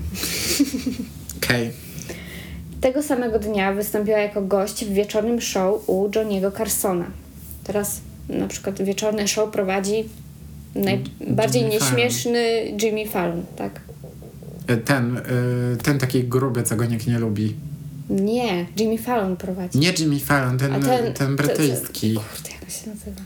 Okej. 1.36 1.70
Tego 2.80 3.02
samego 3.02 3.38
dnia 3.38 3.72
wystąpiła 3.72 4.18
jako 4.18 4.42
gość 4.42 4.84
w 4.84 4.92
wieczornym 4.92 5.40
show 5.40 5.88
u 5.88 6.10
Johniego 6.14 6.50
Carsona. 6.52 7.06
Teraz 7.64 8.00
na 8.28 8.48
przykład 8.48 8.82
wieczorne 8.82 9.28
show 9.28 9.50
prowadzi 9.50 10.04
najbardziej 10.74 11.62
Jimmy 11.62 11.78
Fallon. 11.78 11.96
nieśmieszny 11.96 12.62
Jimmy 12.82 13.08
Fallon, 13.08 13.44
tak? 13.56 13.80
E, 14.66 14.76
Ten, 14.76 15.16
e, 15.16 15.22
ten 15.82 15.98
taki 15.98 16.24
gruby, 16.24 16.62
co 16.62 16.76
go 16.76 16.84
nikt 16.84 17.06
nie 17.06 17.18
lubi. 17.18 17.54
Nie, 18.10 18.66
Jimmy 18.78 18.98
Fallon 18.98 19.36
prowadzi. 19.36 19.78
Nie 19.78 19.92
Jimmy 19.98 20.20
Fallon, 20.20 20.58
ten, 20.58 20.72
A 20.74 20.80
ten, 20.80 21.12
ten, 21.14 21.36
brytyjski. 21.36 22.14
Ten, 22.14 22.22
kurde, 22.22 22.50
jak 22.60 22.70
się 22.70 22.90
nazywa? 22.90 23.20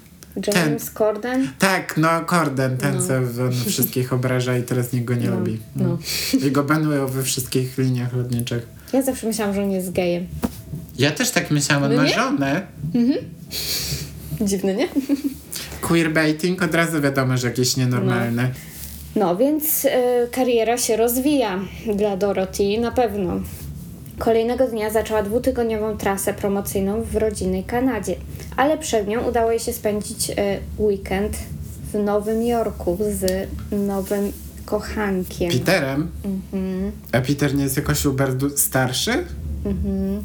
James 0.54 0.90
Corden? 0.90 1.48
Tak, 1.58 1.96
no 1.96 2.08
Corden, 2.24 2.76
ten 2.76 3.02
co 3.02 3.14
on 3.16 3.52
wszystkich 3.66 4.12
obraża 4.12 4.56
i 4.58 4.62
teraz 4.62 4.92
nikt 4.92 5.04
go 5.04 5.14
nie 5.14 5.30
No, 5.30 5.36
lubi. 5.38 5.58
no. 5.76 5.98
I 6.46 6.50
go 6.50 6.64
banują 6.64 7.06
we 7.06 7.22
wszystkich 7.22 7.78
liniach 7.78 8.12
lotniczych. 8.16 8.66
Ja 8.92 9.02
zawsze 9.02 9.26
myślałam, 9.26 9.54
że 9.54 9.62
on 9.62 9.70
jest 9.70 9.92
gejem. 9.92 10.26
Ja 10.98 11.10
też 11.10 11.30
tak 11.30 11.50
myślałam, 11.50 11.84
on 11.84 11.96
No 11.96 12.02
ma 12.02 12.08
żonę. 12.08 12.66
Dziwne, 14.40 14.74
nie? 14.74 14.88
Queerbaiting 15.80 16.62
od 16.62 16.74
razu 16.74 17.00
wiadomo, 17.00 17.36
że 17.36 17.46
jakieś 17.48 17.76
nienormalne. 17.76 18.50
No, 19.16 19.36
więc 19.36 19.84
y, 19.84 19.88
kariera 20.30 20.78
się 20.78 20.96
rozwija 20.96 21.60
dla 21.96 22.16
Dorothy 22.16 22.78
na 22.80 22.90
pewno. 22.90 23.40
Kolejnego 24.18 24.66
dnia 24.68 24.90
zaczęła 24.90 25.22
dwutygodniową 25.22 25.96
trasę 25.96 26.34
promocyjną 26.34 27.02
w 27.02 27.16
rodzinnej 27.16 27.64
Kanadzie, 27.64 28.16
ale 28.56 28.78
przed 28.78 29.08
nią 29.08 29.28
udało 29.28 29.50
jej 29.50 29.60
się 29.60 29.72
spędzić 29.72 30.30
y, 30.30 30.34
weekend 30.78 31.36
w 31.92 31.94
Nowym 31.98 32.42
Jorku 32.46 32.98
z 33.20 33.48
nowym 33.72 34.32
kochankiem. 34.64 35.50
Peterem? 35.52 36.10
Mhm. 36.24 36.92
A 37.12 37.20
Peter 37.20 37.54
nie 37.54 37.64
jest 37.64 37.76
jakoś 37.76 38.04
uber 38.06 38.34
du- 38.34 38.58
starszy? 38.58 39.24
Mhm. 39.64 40.22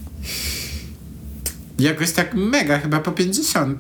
Jakoś 1.80 2.12
tak 2.12 2.34
mega, 2.34 2.80
chyba 2.80 3.00
po 3.00 3.12
50. 3.12 3.80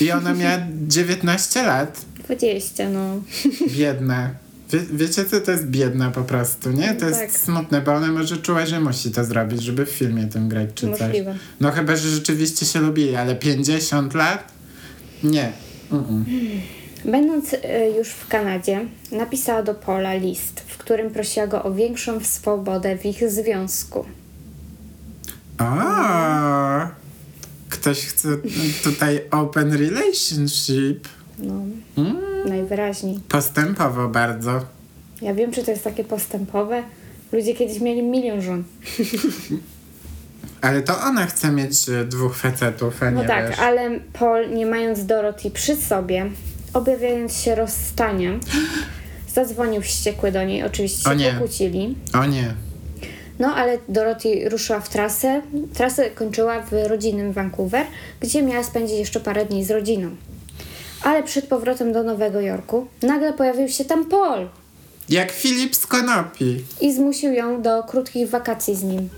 I 0.00 0.12
ona 0.12 0.34
miała 0.34 0.58
19 0.88 1.62
lat. 1.62 2.00
20, 2.24 2.88
no. 2.90 3.20
Biedna. 3.68 4.30
Wie, 4.72 4.80
wiecie 4.92 5.24
co 5.24 5.40
to 5.40 5.50
jest 5.50 5.66
biedna 5.66 6.10
po 6.10 6.22
prostu, 6.22 6.70
nie? 6.70 6.94
To 6.94 7.06
jest 7.08 7.20
Tak. 7.20 7.30
smutne, 7.30 7.80
bo 7.80 7.92
ona 7.94 8.12
może 8.12 8.36
czuła, 8.36 8.66
że 8.66 8.80
musi 8.80 9.10
to 9.10 9.24
zrobić, 9.24 9.62
żeby 9.62 9.86
w 9.86 9.90
filmie 9.90 10.26
tym 10.26 10.48
grać 10.48 10.68
czy 10.74 10.90
coś. 10.90 11.00
Możliwe. 11.00 11.34
No 11.60 11.70
chyba, 11.70 11.96
że 11.96 12.08
rzeczywiście 12.08 12.66
się 12.66 12.80
lubili, 12.80 13.16
ale 13.16 13.36
50 13.36 14.14
lat? 14.14 14.52
Nie. 15.22 15.52
Mm-mm. 15.92 16.24
Będąc 17.04 17.52
y, 17.52 17.58
już 17.98 18.08
w 18.08 18.28
Kanadzie, 18.28 18.86
napisała 19.12 19.62
do 19.62 19.74
Paula 19.74 20.14
list, 20.14 20.60
w 20.66 20.78
którym 20.78 21.10
prosiła 21.10 21.46
go 21.46 21.62
o 21.62 21.74
większą 21.74 22.20
swobodę 22.20 22.98
w 22.98 23.06
ich 23.06 23.30
związku. 23.30 24.04
O, 25.58 25.64
ktoś 27.68 27.98
chce 28.06 28.28
tutaj 28.84 29.20
open 29.30 29.72
relationship. 29.72 31.08
No, 31.38 31.54
Mm, 31.96 32.16
najwyraźniej. 32.48 33.20
postępowo 33.28 34.08
bardzo. 34.08 34.60
Ja 35.22 35.34
wiem, 35.34 35.52
czy 35.52 35.64
to 35.64 35.70
jest 35.70 35.84
takie 35.84 36.04
postępowe. 36.04 36.82
Ludzie 37.32 37.54
kiedyś 37.54 37.80
mieli 37.80 38.02
milion 38.02 38.42
żon. 38.42 38.64
Ale 40.60 40.82
to 40.82 41.00
ona 41.00 41.26
chce 41.26 41.50
mieć 41.50 41.88
e, 41.88 42.04
dwóch 42.04 42.36
facetów, 42.36 43.02
a 43.02 43.10
nie 43.10 43.22
No 43.22 43.24
tak, 43.28 43.48
wiesz. 43.50 43.58
ale 43.58 43.90
Paul, 44.12 44.50
nie 44.50 44.66
mając 44.66 45.06
Dorothy 45.06 45.50
przy 45.50 45.76
sobie, 45.76 46.26
objawiając 46.74 47.36
się 47.36 47.54
rozstaniem, 47.54 48.40
zadzwonił 49.34 49.82
wściekły 49.82 50.32
do 50.32 50.44
niej. 50.44 50.62
Oczywiście 50.64 51.08
O 51.10 51.12
się 51.12 51.16
nie. 51.18 51.32
pokłócili. 51.32 51.96
O 52.14 52.24
nie. 52.26 52.54
No, 53.38 53.54
ale 53.54 53.78
Dorothy 53.88 54.48
ruszyła 54.48 54.80
w 54.80 54.88
trasę. 54.88 55.42
Trasę 55.74 56.10
kończyła 56.10 56.60
w 56.62 56.72
rodzinnym 56.88 57.32
Vancouver, 57.32 57.86
gdzie 58.20 58.42
miała 58.42 58.62
spędzić 58.64 58.98
jeszcze 58.98 59.20
parę 59.20 59.44
dni 59.46 59.64
z 59.64 59.70
rodziną. 59.70 60.10
Ale 61.02 61.22
przed 61.22 61.46
powrotem 61.46 61.92
do 61.92 62.02
Nowego 62.02 62.40
Jorku 62.40 62.86
nagle 63.02 63.32
pojawił 63.32 63.68
się 63.68 63.84
tam 63.84 64.04
Paul 64.04 64.46
Jak 65.08 65.30
Filip 65.32 65.76
z 65.76 65.86
Konopi. 65.86 66.64
i 66.80 66.94
zmusił 66.94 67.32
ją 67.32 67.62
do 67.62 67.82
krótkich 67.82 68.30
wakacji 68.30 68.74
z 68.76 68.82
nim, 68.82 69.08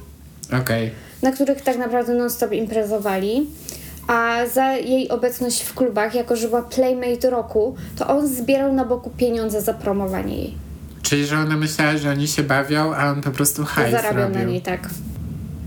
Okej. 0.62 0.90
na 1.22 1.32
których 1.32 1.62
tak 1.62 1.78
naprawdę 1.78 2.14
non-stop 2.14 2.52
imprezowali. 2.52 3.46
A 4.06 4.46
za 4.54 4.72
jej 4.72 5.08
obecność 5.08 5.62
w 5.62 5.74
klubach, 5.74 6.14
jako 6.14 6.36
że 6.36 6.48
była 6.48 6.62
Playmate 6.62 7.30
roku, 7.30 7.74
to 7.96 8.06
on 8.08 8.28
zbierał 8.28 8.72
na 8.72 8.84
boku 8.84 9.10
pieniądze 9.10 9.62
za 9.62 9.74
promowanie 9.74 10.36
jej. 10.36 10.54
Czyli, 11.02 11.26
że 11.26 11.38
ona 11.38 11.56
myślała, 11.56 11.96
że 11.96 12.10
oni 12.10 12.28
się 12.28 12.42
bawią, 12.42 12.94
a 12.94 13.10
on 13.10 13.22
po 13.22 13.30
prostu 13.30 13.64
hajs 13.64 13.90
Zarabiał 13.90 14.22
robił. 14.28 14.38
na 14.38 14.44
niej, 14.44 14.60
tak. 14.60 14.88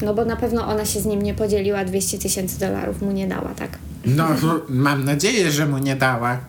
No 0.01 0.13
bo 0.13 0.25
na 0.25 0.36
pewno 0.36 0.67
ona 0.67 0.86
się 0.86 1.00
z 1.00 1.05
nim 1.05 1.22
nie 1.22 1.34
podzieliła, 1.34 1.86
200 1.86 2.17
tysięcy 2.20 2.60
dolarów 2.60 3.01
mu 3.01 3.12
nie 3.12 3.27
dała, 3.27 3.50
tak. 3.55 3.70
No, 4.05 4.27
mam 4.69 5.05
nadzieję, 5.05 5.51
że 5.51 5.65
mu 5.65 5.77
nie 5.77 5.95
dała. 5.95 6.39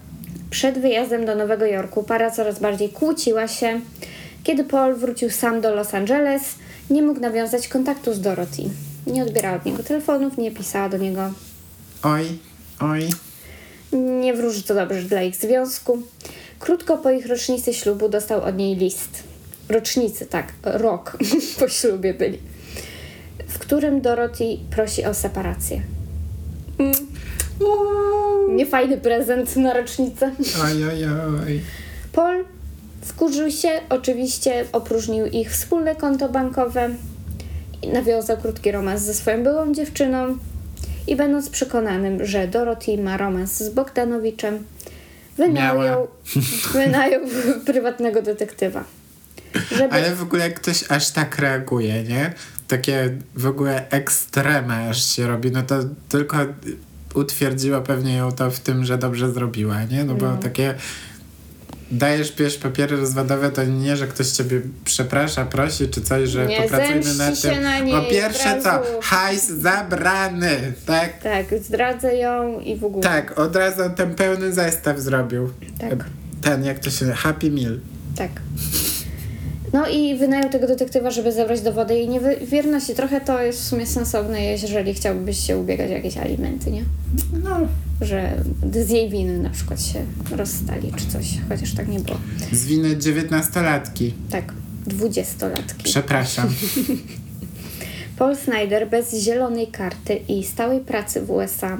Przed 0.50 0.78
wyjazdem 0.78 1.26
do 1.26 1.34
Nowego 1.34 1.66
Jorku 1.66 2.02
para 2.02 2.30
coraz 2.30 2.58
bardziej 2.58 2.88
kłóciła 2.88 3.48
się. 3.48 3.80
Kiedy 4.42 4.64
Paul 4.64 4.94
wrócił 4.94 5.30
sam 5.30 5.60
do 5.60 5.74
Los 5.74 5.94
Angeles, 5.94 6.42
nie 6.90 7.02
mógł 7.02 7.20
nawiązać 7.20 7.68
kontaktu 7.68 8.14
z 8.14 8.20
Dorothy. 8.20 8.62
Nie 9.06 9.22
odbierała 9.22 9.56
od 9.56 9.64
niego 9.64 9.82
telefonów, 9.82 10.38
nie 10.38 10.50
pisała 10.50 10.88
do 10.88 10.96
niego. 10.96 11.32
Oj, 12.02 12.24
oj. 12.80 13.08
Nie 13.92 14.34
wróży 14.34 14.62
to 14.62 14.74
dobrze 14.74 15.02
dla 15.02 15.22
ich 15.22 15.36
związku. 15.36 16.02
Krótko 16.58 16.98
po 16.98 17.10
ich 17.10 17.26
rocznicy 17.26 17.74
ślubu 17.74 18.08
dostał 18.08 18.42
od 18.42 18.56
niej 18.56 18.76
list. 18.76 19.22
Rocznicy, 19.68 20.26
tak, 20.26 20.52
rok 20.62 21.18
po 21.58 21.68
ślubie 21.68 22.14
byli. 22.14 22.38
W 23.48 23.58
którym 23.58 24.00
Dorothy 24.00 24.44
prosi 24.70 25.04
o 25.04 25.14
separację. 25.14 25.82
Niefajny 28.48 28.96
prezent 28.96 29.56
na 29.56 29.74
rocznicę. 29.74 30.30
Oj. 31.46 31.60
Paul 32.12 32.44
wkurzył 33.02 33.50
się, 33.50 33.68
oczywiście 33.88 34.64
opróżnił 34.72 35.26
ich 35.26 35.50
wspólne 35.50 35.96
konto 35.96 36.28
bankowe 36.28 36.90
i 37.82 37.88
nawiązał 37.88 38.36
krótki 38.36 38.72
romans 38.72 39.02
ze 39.02 39.14
swoją 39.14 39.42
byłą 39.42 39.74
dziewczyną 39.74 40.38
i 41.06 41.16
będąc 41.16 41.50
przekonanym, 41.50 42.26
że 42.26 42.48
Dorothy 42.48 42.98
ma 42.98 43.16
romans 43.16 43.62
z 43.62 43.68
Bogdanowiczem, 43.68 44.64
wynajął, 45.36 46.08
wynajął 46.72 47.26
prywatnego 47.66 48.22
detektywa. 48.22 48.84
Żeby, 49.72 49.94
Ale 49.94 50.14
w 50.14 50.22
ogóle 50.22 50.44
jak 50.44 50.60
ktoś 50.60 50.90
aż 50.90 51.10
tak 51.10 51.38
reaguje, 51.38 52.02
nie? 52.02 52.32
Takie 52.68 53.10
w 53.34 53.46
ogóle 53.46 53.90
ekstrema 53.90 54.88
aż 54.88 55.04
się 55.16 55.26
robi, 55.26 55.50
no 55.50 55.62
to 55.62 55.74
tylko 56.08 56.36
utwierdziło 57.14 57.80
pewnie 57.80 58.16
ją 58.16 58.32
to 58.32 58.50
w 58.50 58.60
tym, 58.60 58.84
że 58.84 58.98
dobrze 58.98 59.32
zrobiła, 59.32 59.84
nie? 59.84 60.04
No 60.04 60.14
bo 60.14 60.36
takie 60.36 60.74
dajesz 61.90 62.32
pierwsze 62.32 62.58
papiery 62.58 62.96
rozwodowe, 62.96 63.50
to 63.50 63.64
nie, 63.64 63.96
że 63.96 64.06
ktoś 64.06 64.28
ciebie 64.28 64.60
przeprasza, 64.84 65.44
prosi, 65.44 65.88
czy 65.88 66.00
coś, 66.00 66.28
że 66.28 66.46
Nie, 66.46 66.62
popracujmy 66.62 67.14
nad 67.14 67.40
tym. 67.40 67.62
na 67.62 67.78
niej 67.78 67.94
po 67.94 68.10
pierwsze 68.10 68.62
co? 68.62 68.82
Hajs 69.02 69.48
zabrany, 69.48 70.72
tak? 70.86 71.22
tak, 71.22 71.46
zdradzę 71.62 72.16
ją 72.16 72.60
i 72.60 72.76
w 72.76 72.84
ogóle. 72.84 73.02
Tak, 73.02 73.38
od 73.38 73.56
razu 73.56 73.82
ten 73.96 74.14
pełny 74.14 74.52
zestaw 74.52 74.98
zrobił. 74.98 75.50
Tak. 75.78 76.04
Ten, 76.42 76.64
jak 76.64 76.78
to 76.78 76.90
się 76.90 77.06
Happy 77.12 77.50
Meal. 77.50 77.78
Tak. 78.16 78.30
No 79.74 79.88
i 79.88 80.16
wynajął 80.16 80.50
tego 80.50 80.66
detektywa, 80.66 81.10
żeby 81.10 81.32
zebrać 81.32 81.60
dowody 81.60 81.94
jej 81.94 82.08
niewierności. 82.08 82.94
Trochę 82.94 83.20
to 83.20 83.42
jest 83.42 83.60
w 83.60 83.64
sumie 83.64 83.86
sensowne, 83.86 84.42
jeżeli 84.44 84.94
chciałbyś 84.94 85.46
się 85.46 85.58
ubiegać 85.58 85.90
o 85.90 85.94
jakieś 85.94 86.16
alimenty, 86.16 86.70
nie? 86.70 86.84
No, 87.44 87.60
Że 88.00 88.44
z 88.84 88.90
jej 88.90 89.10
winy 89.10 89.38
na 89.38 89.50
przykład 89.50 89.82
się 89.82 90.04
rozstali 90.30 90.92
czy 90.96 91.06
coś, 91.06 91.26
chociaż 91.48 91.74
tak 91.74 91.88
nie 91.88 92.00
było. 92.00 92.18
z 92.52 92.64
winy 92.66 92.96
dziewiętnastolatki. 92.96 94.14
Tak, 94.30 94.52
dwudziestolatki. 94.86 95.84
Przepraszam. 95.84 96.48
Paul 98.18 98.36
Snyder 98.36 98.88
bez 98.88 99.14
zielonej 99.14 99.66
karty 99.66 100.14
i 100.28 100.44
stałej 100.44 100.80
pracy 100.80 101.20
w 101.20 101.30
USA 101.30 101.78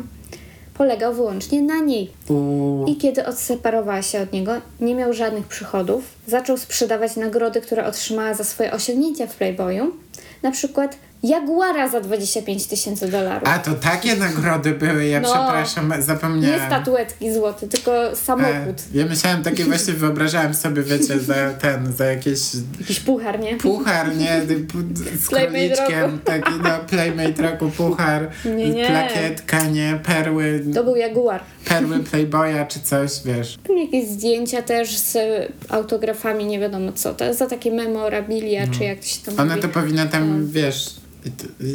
polegał 0.75 1.15
wyłącznie 1.15 1.63
na 1.63 1.79
niej. 1.79 2.11
Uuu. 2.29 2.87
I 2.87 2.97
kiedy 2.97 3.27
odseparowała 3.27 4.03
się 4.03 4.23
od 4.23 4.33
niego, 4.33 4.53
nie 4.81 4.95
miał 4.95 5.13
żadnych 5.13 5.47
przychodów, 5.47 6.05
zaczął 6.27 6.57
sprzedawać 6.57 7.17
nagrody, 7.17 7.61
które 7.61 7.87
otrzymała 7.87 8.35
za 8.35 8.45
swoje 8.45 8.73
osiągnięcia 8.73 9.27
w 9.27 9.37
Playboyu, 9.37 9.91
na 10.43 10.51
przykład 10.51 10.97
Jaguara 11.29 11.89
za 11.89 12.01
25 12.01 12.67
tysięcy 12.67 13.09
dolarów. 13.09 13.49
A 13.49 13.59
to 13.59 13.75
takie 13.75 14.17
nagrody 14.17 14.71
były, 14.71 15.07
ja 15.07 15.21
No. 15.21 15.29
przepraszam, 15.29 15.93
zapomniałem. 15.99 16.61
Nie 16.61 16.67
statuetki 16.67 17.33
złote, 17.35 17.69
tylko 17.69 18.17
samochód. 18.17 18.77
E, 18.95 18.99
ja 18.99 19.07
myślałem 19.07 19.43
takie 19.43 19.65
właśnie, 19.75 19.93
wyobrażałem 19.95 20.55
sobie, 20.55 20.83
wiecie, 20.83 21.21
za 21.21 21.35
ten, 21.61 21.93
za 21.93 22.05
jakieś 22.05 22.41
Jakiś 22.81 23.01
puchar, 23.01 23.41
nie? 23.41 23.57
puchar, 23.57 24.17
nie, 24.17 24.41
z 25.23 25.29
króliczkiem, 25.29 26.19
taki 26.25 26.53
no, 26.63 26.71
Playmate 26.91 27.43
roku 27.43 27.71
puchar, 27.77 28.31
Nie, 28.57 28.71
nie. 28.71 28.87
plakietka, 28.87 29.67
nie, 29.67 30.01
perły, 30.07 30.65
To 30.75 30.85
był 30.85 30.97
Jaguar. 30.97 31.41
perły 31.65 31.99
Playboya 32.11 32.67
czy 32.69 32.81
coś, 32.81 33.11
wiesz. 33.25 33.59
Jakieś 33.85 34.09
zdjęcia 34.09 34.63
też 34.63 34.97
z 34.99 35.17
autografami, 35.69 36.47
nie 36.47 36.59
wiadomo 36.61 36.93
co. 36.93 37.15
To 37.15 37.35
za 37.35 37.47
takie 37.47 37.71
memorabilia, 37.73 38.67
czy 38.67 38.85
jak 38.85 38.99
to 38.99 39.05
się 39.07 39.19
tam 39.25 39.35
No. 39.37 39.43
Ona 39.43 39.57
mówi. 39.57 39.69
to 39.69 39.81
powinna 39.81 40.07
tam, 40.07 40.41
No. 40.41 40.47
wiesz, 40.53 40.95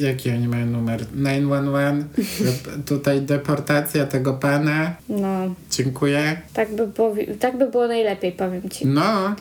jaki 0.01 0.29
oni 0.31 0.47
mają 0.47 0.65
numer? 0.65 1.05
911, 1.15 2.05
tutaj 2.85 3.21
deportacja 3.21 4.05
tego 4.05 4.33
pana, 4.33 4.95
No, 5.09 5.55
dziękuję. 5.71 6.41
tak 6.53 6.75
by, 6.75 6.87
było, 6.87 7.15
tak 7.39 7.57
by 7.57 7.67
było 7.71 7.87
najlepiej, 7.87 8.31
powiem 8.31 8.69
Ci. 8.69 8.87
No, 8.87 9.35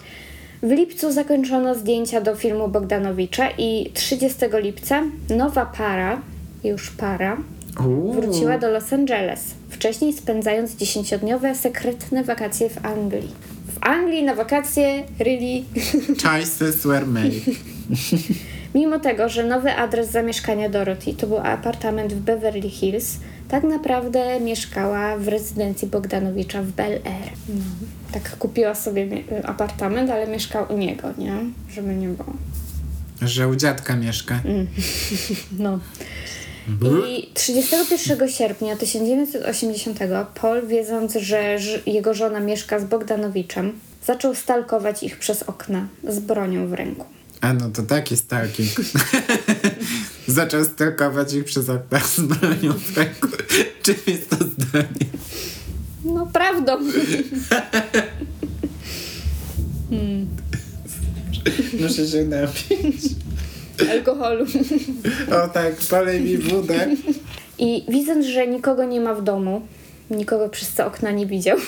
W 0.62 0.70
lipcu 0.70 1.12
zakończono 1.12 1.74
zdjęcia 1.74 2.20
do 2.20 2.36
filmu 2.36 2.68
Bogdanowicza 2.68 3.50
i 3.58 3.90
30 3.94 4.38
lipca 4.62 5.02
nowa 5.36 5.66
para, 5.66 6.20
już 6.64 6.90
para, 6.90 7.36
Uuu. 7.86 8.12
wróciła 8.12 8.58
do 8.58 8.68
Los 8.70 8.92
Angeles, 8.92 9.40
wcześniej 9.70 10.12
spędzając 10.12 10.76
dziesięciodniowe 10.76 11.54
sekretne 11.54 12.24
wakacje 12.24 12.70
w 12.70 12.84
Anglii. 12.86 13.30
W 13.74 13.86
Anglii 13.86 14.22
na 14.22 14.34
wakacje, 14.34 15.02
really. 15.18 15.62
Choices 16.22 16.86
were 16.86 17.06
made. 17.06 17.30
Mimo 18.74 18.98
tego, 18.98 19.28
że 19.28 19.44
nowy 19.44 19.72
adres 19.72 20.10
zamieszkania 20.10 20.68
Dorothy 20.68 21.14
to 21.14 21.26
był 21.26 21.38
apartament 21.38 22.12
w 22.12 22.20
Beverly 22.20 22.70
Hills, 22.70 23.16
tak 23.48 23.64
naprawdę 23.64 24.40
mieszkała 24.40 25.16
w 25.16 25.28
rezydencji 25.28 25.88
Bogdanowicza 25.88 26.62
w 26.62 26.66
Bel 26.66 26.92
Air. 26.92 27.32
No. 27.48 27.64
Tak 28.12 28.36
kupiła 28.36 28.74
sobie 28.74 29.06
apartament, 29.44 30.10
ale 30.10 30.26
mieszkał 30.26 30.66
u 30.74 30.78
niego, 30.78 31.08
nie? 31.18 31.32
Żeby 31.70 31.94
nie 31.94 32.08
było. 32.08 32.32
Że 33.22 33.48
u 33.48 33.56
dziadka 33.56 33.96
mieszka. 33.96 34.40
No. 35.58 35.78
I 37.08 37.30
31 37.34 38.28
sierpnia 38.28 38.76
1980 38.76 39.98
Paul, 40.40 40.66
wiedząc, 40.66 41.14
że 41.14 41.58
jego 41.86 42.14
żona 42.14 42.40
mieszka 42.40 42.78
z 42.78 42.84
Bogdanowiczem, 42.84 43.72
zaczął 44.04 44.34
stalkować 44.34 45.02
ich 45.02 45.18
przez 45.18 45.42
okna 45.42 45.88
z 46.08 46.18
bronią 46.18 46.68
w 46.68 46.72
ręku. 46.72 47.06
A 47.40 47.52
no 47.52 47.70
to 47.70 47.82
taki 47.82 48.16
stalking. 48.16 48.70
Zaczął 50.26 50.64
stalkować 50.64 51.32
ich 51.32 51.44
przez 51.44 51.68
okna 51.68 52.00
z 52.00 52.20
bronią 52.20 52.72
w 52.72 52.96
ręku. 52.96 53.28
Czym 53.82 53.94
jest 54.06 54.30
to 54.30 54.36
zdanie? 54.36 55.06
No, 56.04 56.26
prawdą. 56.26 56.78
Muszę 61.80 62.06
się 62.06 62.24
napić. 62.24 63.02
Alkoholu. 63.90 64.44
O 65.44 65.48
tak, 65.48 65.76
polej 65.76 66.20
mi 66.20 66.38
wódę. 66.38 66.88
I 67.58 67.84
widząc, 67.88 68.26
że 68.26 68.46
nikogo 68.46 68.84
nie 68.84 69.00
ma 69.00 69.14
w 69.14 69.24
domu, 69.24 69.62
nikogo 70.10 70.48
przez 70.48 70.74
te 70.74 70.86
okna 70.86 71.10
nie 71.10 71.26
widział, 71.26 71.58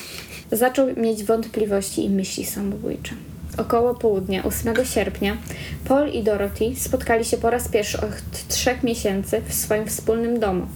zaczął 0.52 0.96
mieć 0.96 1.24
wątpliwości 1.24 2.04
i 2.04 2.10
myśli 2.10 2.46
samobójcze. 2.46 3.14
Około 3.60 3.94
południa 3.94 4.44
8 4.44 4.84
sierpnia 4.84 5.36
Paul 5.84 6.08
i 6.08 6.22
Dorothy 6.22 6.76
spotkali 6.76 7.24
się 7.24 7.36
po 7.36 7.50
raz 7.50 7.68
pierwszy 7.68 8.00
od 8.00 8.48
trzech 8.48 8.82
miesięcy 8.82 9.42
w 9.48 9.54
swoim 9.54 9.86
wspólnym 9.86 10.40
domu. 10.40 10.66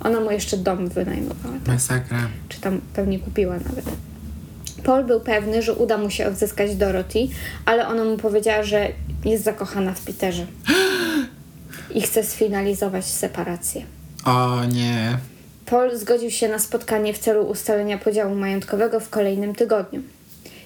Ona 0.00 0.20
mu 0.20 0.30
jeszcze 0.30 0.56
dom 0.56 0.88
wynajmowała, 0.88 1.54
Masakra. 1.66 2.28
czy 2.48 2.60
tam 2.60 2.80
pewnie 2.94 3.18
kupiła 3.18 3.54
nawet. 3.56 3.84
Paul 4.84 5.04
był 5.04 5.20
pewny, 5.20 5.62
że 5.62 5.74
uda 5.74 5.98
mu 5.98 6.10
się 6.10 6.26
odzyskać 6.26 6.76
Dorothy, 6.76 7.18
ale 7.64 7.88
ona 7.88 8.04
mu 8.04 8.16
powiedziała, 8.16 8.62
że 8.62 8.88
jest 9.24 9.44
zakochana 9.44 9.94
w 9.94 10.00
Peterze 10.00 10.46
i 11.94 12.02
chce 12.02 12.24
sfinalizować 12.24 13.04
separację. 13.04 13.82
O 14.24 14.64
nie. 14.64 15.18
Paul 15.66 15.96
zgodził 15.98 16.30
się 16.30 16.48
na 16.48 16.58
spotkanie 16.58 17.14
w 17.14 17.18
celu 17.18 17.42
ustalenia 17.46 17.98
podziału 17.98 18.34
majątkowego 18.34 19.00
w 19.00 19.08
kolejnym 19.08 19.54
tygodniu. 19.54 20.02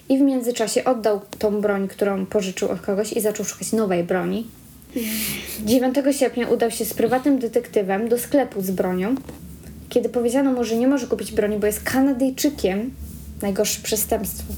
I 0.09 0.19
w 0.19 0.21
międzyczasie 0.21 0.85
oddał 0.85 1.21
tą 1.39 1.61
broń, 1.61 1.89
którą 1.89 2.27
pożyczył 2.27 2.69
od 2.69 2.81
kogoś 2.81 3.13
i 3.13 3.21
zaczął 3.21 3.47
szukać 3.47 3.73
nowej 3.73 4.05
broni. 4.05 4.47
9 5.65 5.95
sierpnia 6.11 6.49
udał 6.49 6.71
się 6.71 6.85
z 6.85 6.95
prywatnym 6.95 7.39
detektywem 7.39 8.09
do 8.09 8.19
sklepu 8.19 8.63
z 8.63 8.71
bronią. 8.71 9.15
Kiedy 9.89 10.09
powiedziano 10.09 10.53
mu, 10.53 10.65
że 10.65 10.77
nie 10.77 10.89
może 10.89 11.07
kupić 11.07 11.33
broni, 11.33 11.57
bo 11.57 11.67
jest 11.67 11.83
Kanadyjczykiem, 11.83 12.91
najgorsze 13.43 13.81
przestępstwo. 13.83 14.53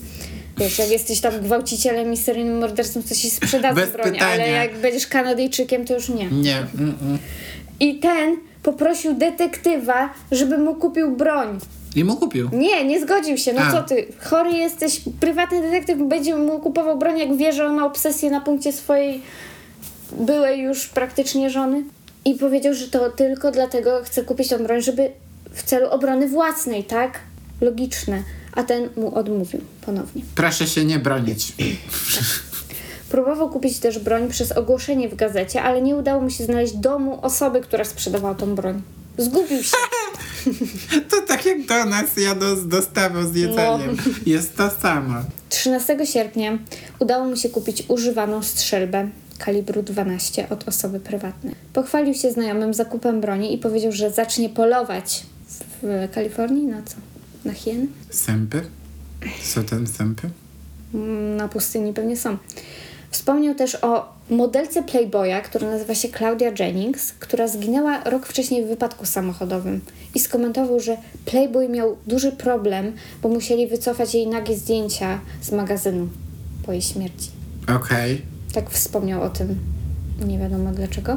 Wiesz, 0.59 0.79
jak 0.79 0.91
jesteś 0.91 1.21
tam 1.21 1.41
gwałcicielem 1.41 2.13
i 2.13 2.17
seryjnym 2.17 2.59
mordercą, 2.59 3.03
to 3.03 3.15
ci 3.15 3.31
sprzedadzą 3.31 3.81
Bez 3.81 3.91
broń, 3.91 4.07
ale 4.21 4.33
pytania. 4.33 4.47
jak 4.47 4.79
będziesz 4.79 5.07
Kanadyjczykiem, 5.07 5.85
to 5.85 5.95
już 5.95 6.09
nie. 6.09 6.31
Nie. 6.31 6.57
Mm-mm. 6.77 7.19
I 7.81 7.99
ten 7.99 8.37
poprosił 8.63 9.15
detektywa, 9.15 10.15
żeby 10.33 10.59
mu 10.59 10.75
kupił 10.75 11.17
broń. 11.17 11.59
I 11.97 12.05
mu 12.05 12.17
kupił. 12.17 12.49
Nie, 12.53 12.85
nie 12.85 13.01
zgodził 13.01 13.39
się. 13.39 13.53
No 13.53 13.61
A. 13.61 13.73
co 13.73 13.83
ty? 13.83 14.07
Chory 14.21 14.53
jesteś, 14.53 15.01
prywatny 15.21 15.63
detektyw 15.63 15.99
będzie 16.09 16.37
mu 16.37 16.59
kupował 16.59 16.99
broń, 16.99 17.19
jak 17.19 17.37
wie, 17.37 17.53
że 17.53 17.67
on 17.67 17.75
ma 17.75 17.87
obsesję 17.87 18.31
na 18.31 18.41
punkcie 18.41 18.73
swojej 18.73 19.23
byłej 20.13 20.61
już 20.61 20.87
praktycznie 20.87 21.51
żony. 21.51 21.85
I 22.25 22.35
powiedział, 22.35 22.75
że 22.75 22.89
to 22.89 23.11
tylko 23.11 23.51
dlatego 23.51 24.01
chce 24.05 24.25
kupić 24.25 24.49
tą 24.49 24.59
broń, 24.59 24.83
żeby 24.83 25.11
w 25.53 25.63
celu 25.63 25.89
obrony 25.89 26.29
własnej, 26.29 26.85
tak? 26.85 27.21
Logiczne. 27.61 28.23
A 28.53 28.63
ten 28.63 28.89
mu 28.97 29.15
odmówił 29.15 29.61
ponownie. 29.87 30.23
Proszę 30.35 30.67
się 30.67 30.85
nie 30.85 30.99
bronić. 30.99 31.53
Próbował 33.11 33.51
kupić 33.51 33.79
też 33.79 33.99
broń 33.99 34.29
przez 34.29 34.53
ogłoszenie 34.53 35.09
w 35.09 35.15
gazecie, 35.15 35.63
ale 35.63 35.83
nie 35.83 35.97
udało 35.97 36.23
mu 36.23 36.31
się 36.31 36.45
znaleźć 36.45 36.73
domu 36.73 37.19
osoby, 37.23 37.61
która 37.61 37.85
sprzedawała 37.85 38.35
tą 38.35 38.55
broń. 38.55 38.83
Zgubił 39.19 39.63
się. 39.63 39.77
To 41.11 41.21
tak 41.29 41.47
jak 41.47 41.67
do 41.67 41.85
nas 41.85 42.17
jadą 42.17 42.57
z 42.57 42.69
dostawą 42.69 43.27
z 43.27 43.35
jedzeniem. 43.35 43.97
Jest 44.27 44.57
to 44.57 44.71
samo. 44.83 45.15
13 45.49 46.07
sierpnia 46.07 46.59
udało 46.99 47.25
mu 47.25 47.37
się 47.37 47.49
kupić 47.49 47.83
używaną 47.89 48.43
strzelbę 48.43 49.09
kalibru 49.39 49.83
12 49.83 50.49
od 50.49 50.69
osoby 50.69 51.01
prywatnej. 51.01 51.55
Pochwalił 51.73 52.15
się 52.15 52.31
znajomym 52.33 52.75
zakupem 52.75 53.21
broni 53.21 53.55
i 53.55 53.59
powiedział, 53.59 53.93
że 53.93 54.11
zacznie 54.11 54.49
polować 54.49 55.23
w 55.83 56.09
Kalifornii 56.15 56.67
na 56.67 56.83
co? 56.83 56.97
Na 57.45 57.53
hieny? 57.53 57.87
Sępy? 58.11 58.61
Są 59.43 59.65
tam 59.65 59.87
sępy? 59.87 60.31
Mm, 60.95 61.37
Na 61.37 61.49
pustyni 61.49 61.93
pewnie 61.93 62.17
są. 62.17 62.37
Wspomniał 63.11 63.55
też 63.55 63.75
o 63.83 64.18
modelce 64.31 64.83
Playboya, 64.83 65.41
która 65.45 65.71
nazywa 65.71 65.95
się 65.95 66.09
Claudia 66.09 66.53
Jennings, 66.59 67.13
która 67.13 67.49
zginęła 67.49 68.05
rok 68.05 68.27
wcześniej 68.27 68.65
w 68.65 68.69
wypadku 68.69 69.07
samochodowym. 69.07 69.81
I 70.15 70.21
skomentował, 70.21 70.81
że 70.81 70.97
Playboy 71.25 71.69
miał 71.69 71.97
duży 72.07 72.33
problem, 72.33 72.93
bo 73.23 73.29
musieli 73.29 73.67
wycofać 73.67 74.15
jej 74.15 74.27
nagie 74.27 74.57
zdjęcia 74.57 75.21
z 75.41 75.53
magazynu 75.53 76.09
po 76.67 76.73
jej 76.73 76.83
śmierci. 76.83 77.31
Okej. 77.77 78.23
Tak 78.53 78.71
wspomniał 78.71 79.23
o 79.23 79.31
tym, 79.31 79.59
nie 80.27 80.39
wiadomo 80.39 80.71
dlaczego. 80.71 81.17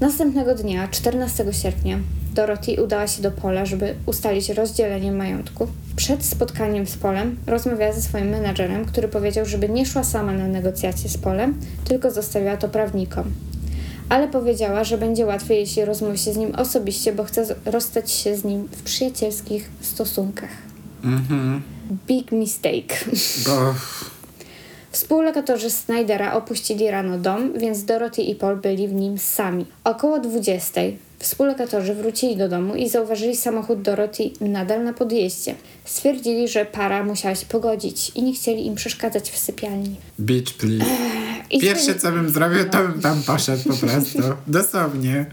Następnego 0.00 0.54
dnia, 0.54 0.88
14 0.88 1.52
sierpnia, 1.52 1.98
Dorothy 2.34 2.82
udała 2.82 3.06
się 3.06 3.22
do 3.22 3.30
Pola, 3.30 3.66
żeby 3.66 3.94
ustalić 4.06 4.48
rozdzielenie 4.50 5.12
majątku. 5.12 5.66
Przed 5.96 6.24
spotkaniem 6.24 6.86
z 6.86 6.96
Polem 6.96 7.36
rozmawiała 7.46 7.92
ze 7.92 8.02
swoim 8.02 8.28
menadżerem, 8.28 8.84
który 8.84 9.08
powiedział, 9.08 9.46
żeby 9.46 9.68
nie 9.68 9.86
szła 9.86 10.04
sama 10.04 10.32
na 10.32 10.48
negocjacje 10.48 11.10
z 11.10 11.18
Polem, 11.18 11.60
tylko 11.84 12.10
zostawiła 12.10 12.56
to 12.56 12.68
prawnikom. 12.68 13.24
Ale 14.08 14.28
powiedziała, 14.28 14.84
że 14.84 14.98
będzie 14.98 15.26
łatwiej, 15.26 15.58
jeśli 15.58 15.84
rozmówi 15.84 16.18
się 16.18 16.32
z 16.32 16.36
nim 16.36 16.54
osobiście, 16.54 17.12
bo 17.12 17.24
chce 17.24 17.54
rozstać 17.64 18.10
się 18.10 18.36
z 18.36 18.44
nim 18.44 18.68
w 18.72 18.82
przyjacielskich 18.82 19.70
stosunkach. 19.80 20.50
Mhm. 21.04 21.62
Big 22.06 22.32
mistake. 22.32 23.04
Bo... 23.46 23.74
Współlokatorzy 24.90 25.70
Snydera 25.70 26.34
opuścili 26.34 26.90
rano 26.90 27.18
dom, 27.18 27.58
więc 27.58 27.84
Dorothy 27.84 28.22
i 28.22 28.34
Paul 28.34 28.56
byli 28.56 28.88
w 28.88 28.92
nim 28.92 29.18
sami. 29.18 29.66
Około 29.84 30.18
20 30.18 30.80
współlokatorzy 31.18 31.94
wrócili 31.94 32.36
do 32.36 32.48
domu 32.48 32.74
i 32.74 32.88
zauważyli 32.88 33.36
samochód 33.36 33.82
Dorothy 33.82 34.30
nadal 34.40 34.84
na 34.84 34.92
podjeździe. 34.92 35.54
Stwierdzili, 35.84 36.48
że 36.48 36.64
para 36.64 37.04
musiała 37.04 37.34
się 37.34 37.46
pogodzić 37.46 38.12
i 38.14 38.22
nie 38.22 38.34
chcieli 38.34 38.66
im 38.66 38.74
przeszkadzać 38.74 39.30
w 39.30 39.38
sypialni. 39.38 39.96
Beach, 40.18 40.52
please. 40.58 40.84
Pierwsze, 41.60 41.94
co 41.94 42.12
bym 42.12 42.30
zrobił, 42.30 42.64
to 42.70 42.78
bym 42.78 43.00
tam 43.00 43.22
poszedł 43.22 43.62
po 43.68 43.76
prostu. 43.76 44.18
Dosłownie. 44.46 45.26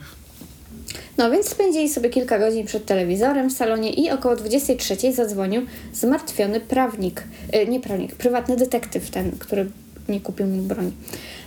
No 1.17 1.32
więc 1.32 1.50
spędzili 1.50 1.89
sobie 1.89 2.10
kilka 2.10 2.39
godzin 2.39 2.65
przed 2.65 2.86
telewizorem 2.86 3.50
w 3.50 3.54
salonie 3.54 3.93
i 3.93 4.12
około 4.12 4.36
23 4.36 5.13
zadzwonił 5.13 5.65
zmartwiony 5.93 6.60
prawnik, 6.60 7.24
y, 7.56 7.67
nie 7.67 7.80
prawnik, 7.80 8.15
prywatny 8.15 8.58
detektyw 8.58 9.10
ten, 9.10 9.32
który 9.32 9.69
nie 10.10 10.22
kupił 10.22 10.46
mu 10.46 10.62
broni. 10.62 10.91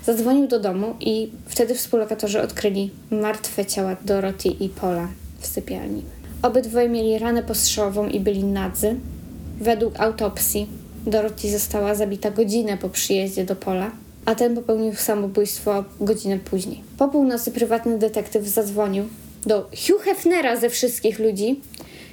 Zadzwonił 0.05 0.49
do 0.49 0.61
domu 0.61 0.95
i 1.01 1.31
wtedy 1.47 1.75
współlokatorzy 1.75 2.43
odkryli 2.43 2.91
martwe 3.11 3.67
ciała 3.67 3.97
Dorothy 4.05 4.49
i 4.49 4.69
Paula 4.69 5.09
w 5.39 5.47
sypialni. 5.47 6.03
Obydwoje 6.43 6.89
mieli 6.89 7.19
ranę 7.19 7.43
postrzałową 7.43 8.09
i 8.09 8.21
byli 8.21 8.45
nadzy. 8.45 8.97
Według 9.61 10.01
autopsji 10.01 10.67
Dorothy 11.07 11.51
została 11.51 11.95
zabita 11.95 12.31
godzinę 12.31 12.79
po 12.79 12.89
przyjeździe 12.89 13.45
do 13.45 13.57
Pola, 13.57 13.91
a 14.25 14.35
ten 14.35 14.55
popełnił 14.55 14.95
samobójstwo 14.95 15.85
godzinę 16.01 16.39
później. 16.39 16.83
Po 16.99 17.09
północy 17.09 17.51
prywatny 17.51 17.99
detektyw 17.99 18.49
zadzwonił 18.49 19.05
do 19.47 19.63
Hugh 19.63 20.03
Hefnera 20.03 20.57
ze 20.57 20.71
wszystkich 20.71 21.19
ludzi 21.19 21.61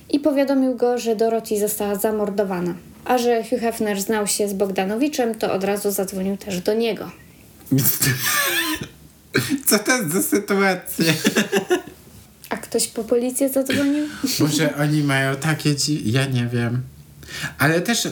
i 0.10 0.20
powiadomił 0.20 0.76
go, 0.76 0.98
że 0.98 1.16
Dorothy 1.16 1.60
została 1.60 1.96
zamordowana. 1.96 2.76
A 3.06 3.18
że 3.18 3.44
Hugh 3.44 3.60
Hefner 3.60 4.02
znał 4.02 4.28
się 4.28 4.48
z 4.48 4.54
Bogdanowiczem, 4.54 5.36
to 5.36 5.54
od 5.54 5.64
razu 5.64 5.92
zadzwonił 5.92 6.38
też 6.38 6.60
do 6.60 6.74
niego. 6.74 7.12
Co 9.68 9.80
to 9.80 9.98
jest 9.98 10.12
za 10.12 10.24
sytuacja? 10.24 11.14
A 12.50 12.58
ktoś 12.58 12.88
po 12.88 13.04
policję 13.04 13.50
zadzwonił? 13.50 14.08
Może 14.40 14.76
oni 14.76 15.04
mają 15.04 15.36
takie 15.36 15.76
dzi... 15.76 16.12
Ja 16.12 16.26
nie 16.26 16.48
wiem. 16.48 16.82
Ale 17.60 17.82
też 17.82 18.08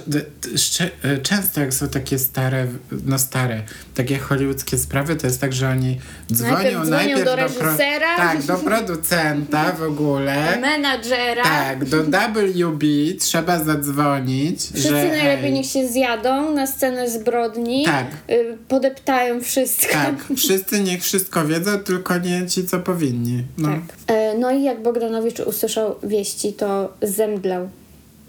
szcze- 0.56 0.90
e, 1.04 1.18
często 1.18 1.62
jak 1.62 1.74
są 1.74 1.90
takie 1.90 2.20
stare, 2.20 2.68
no 3.06 3.20
stare, 3.20 3.62
takie 3.96 4.18
hollywoodzkie 4.20 4.78
sprawy, 4.78 5.16
to 5.16 5.28
jest 5.28 5.42
tak, 5.42 5.54
że 5.54 5.70
oni 5.70 6.00
dzwonią 6.34 6.54
Najpierw 6.54 6.86
dzwonią 6.86 7.18
do 7.18 7.24
pro- 7.24 7.36
reżysera. 7.36 8.18
tak, 8.18 8.44
do 8.44 8.56
producenta 8.58 9.72
w 9.72 9.84
ogóle. 9.84 10.58
Menadżera. 10.62 11.44
Tak, 11.44 11.86
do 11.86 12.04
WB 12.04 12.84
trzeba 13.20 13.64
zadzwonić, 13.64 14.60
Wszyscy 14.62 14.82
że 14.90 14.92
najlepiej 14.92 15.38
hej, 15.42 15.52
niech 15.52 15.66
się 15.66 15.88
zjadą 15.88 16.54
na 16.56 16.68
scenę 16.68 17.10
zbrodni. 17.10 17.86
Tak. 17.86 18.06
Y, 18.30 18.58
podeptają 18.68 19.42
wszystko. 19.42 19.94
Tak, 19.94 20.16
wszyscy 20.38 20.80
niech 20.82 21.04
wszystko 21.04 21.46
wiedzą, 21.46 21.80
tylko 21.80 22.18
nie 22.18 22.48
ci, 22.48 22.68
co 22.68 22.80
powinni. 22.80 23.44
No. 23.58 23.68
Tak. 23.70 23.82
E, 24.18 24.38
No 24.38 24.52
i 24.52 24.64
jak 24.64 24.84
Bogdanowicz 24.84 25.40
usłyszał 25.40 25.96
wieści, 26.04 26.54
to 26.54 26.94
zemdlał 27.02 27.70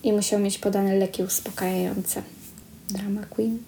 i 0.04 0.12
musiał 0.12 0.40
mieć 0.40 0.58
podane 0.58 0.96
leki 0.96 1.22
uspokajające. 1.22 2.22
Drama 2.90 3.22
queen. 3.30 3.58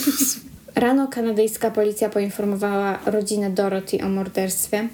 Rano 0.74 1.08
kanadyjska 1.08 1.70
policja 1.70 2.08
poinformowała 2.08 2.98
rodzinę 3.06 3.50
Dorothy 3.50 3.98
o 4.04 4.08
morderstwie. 4.08 4.88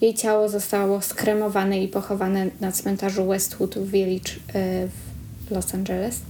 Jej 0.00 0.14
ciało 0.14 0.48
zostało 0.48 1.00
skremowane 1.00 1.82
i 1.82 1.88
pochowane 1.88 2.46
na 2.60 2.72
cmentarzu 2.72 3.26
Westwood 3.26 3.78
Village 3.78 4.32
e, 4.54 4.88
w 5.46 5.50
Los 5.50 5.74
Angeles. 5.74 6.20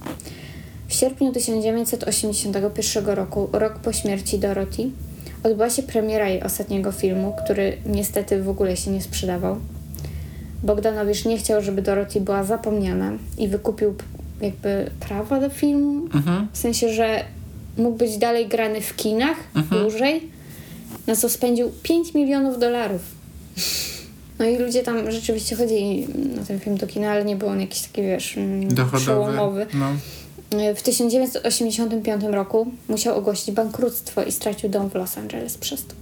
W 0.89 0.95
sierpniu 0.95 1.33
1981 1.33 3.07
roku, 3.07 3.49
rok 3.53 3.79
po 3.79 3.93
śmierci 3.93 4.39
Dorothy, 4.39 4.91
odbyła 5.43 5.71
się 5.71 5.83
premiera 5.83 6.29
jej 6.29 6.43
ostatniego 6.43 6.93
filmu, 6.93 7.37
który 7.45 7.77
niestety 7.87 8.43
w 8.43 8.49
ogóle 8.49 8.77
się 8.77 8.91
nie 8.91 9.03
sprzedawał. 9.03 9.57
Bogdanowicz 10.63 11.25
nie 11.25 11.39
chciał, 11.39 11.63
żeby 11.63 11.83
Dorothy 11.83 12.21
była 12.21 12.45
zapomniana 12.45 13.13
i 13.39 13.49
wykupił 13.49 13.95
jakby 14.41 14.91
prawa 15.01 15.41
do 15.41 15.51
filmu. 15.51 16.05
Mhm. 16.15 16.49
W 16.53 16.59
sensie, 16.59 16.93
że 16.93 17.25
mógł 17.79 17.97
być 17.97 18.19
dalej 18.19 18.49
grany 18.49 18.81
w 18.81 18.97
kinach 18.97 19.37
dłużej, 19.71 20.29
na 21.07 21.17
co 21.17 21.29
spędził 21.29 21.73
5 21.83 22.15
milionów 22.15 22.59
dolarów. 22.59 23.01
No 24.39 24.45
i 24.45 24.57
ludzie 24.59 24.83
tam 24.83 25.11
rzeczywiście 25.11 25.57
chodzili 25.57 26.09
na 26.37 26.45
ten 26.45 26.61
film 26.61 26.77
do 26.77 26.87
kina, 26.87 27.11
ale 27.11 27.25
nie 27.25 27.37
był 27.37 27.49
on 27.49 27.61
jakiś 27.61 27.83
taki, 27.83 28.03
wiesz, 28.03 28.37
mm, 28.37 28.75
Dochodowy. 28.75 29.01
przełomowy. 29.03 29.67
No. 29.75 29.87
W 30.77 30.83
1985 30.83 32.25
roku 32.25 32.67
musiał 32.89 33.19
ogłosić 33.19 33.55
bankructwo 33.55 34.23
i 34.23 34.33
stracił 34.33 34.71
dom 34.71 34.91
w 34.91 34.95
Los 34.95 35.19
Angeles 35.19 35.59
przez 35.59 35.87
to. 35.87 35.95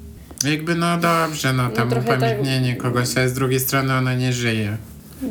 Jakby 0.45 0.75
no 0.75 0.99
dobrze, 0.99 1.53
no 1.53 1.71
tam 1.71 1.91
trochę 1.91 2.07
tak- 2.09 2.19
upamiętnienie 2.19 2.77
kogoś, 2.77 3.17
ale 3.17 3.29
z 3.29 3.33
drugiej 3.33 3.61
strony 3.61 3.95
ona 3.95 4.15
nie 4.15 4.33
żyje. 4.33 4.77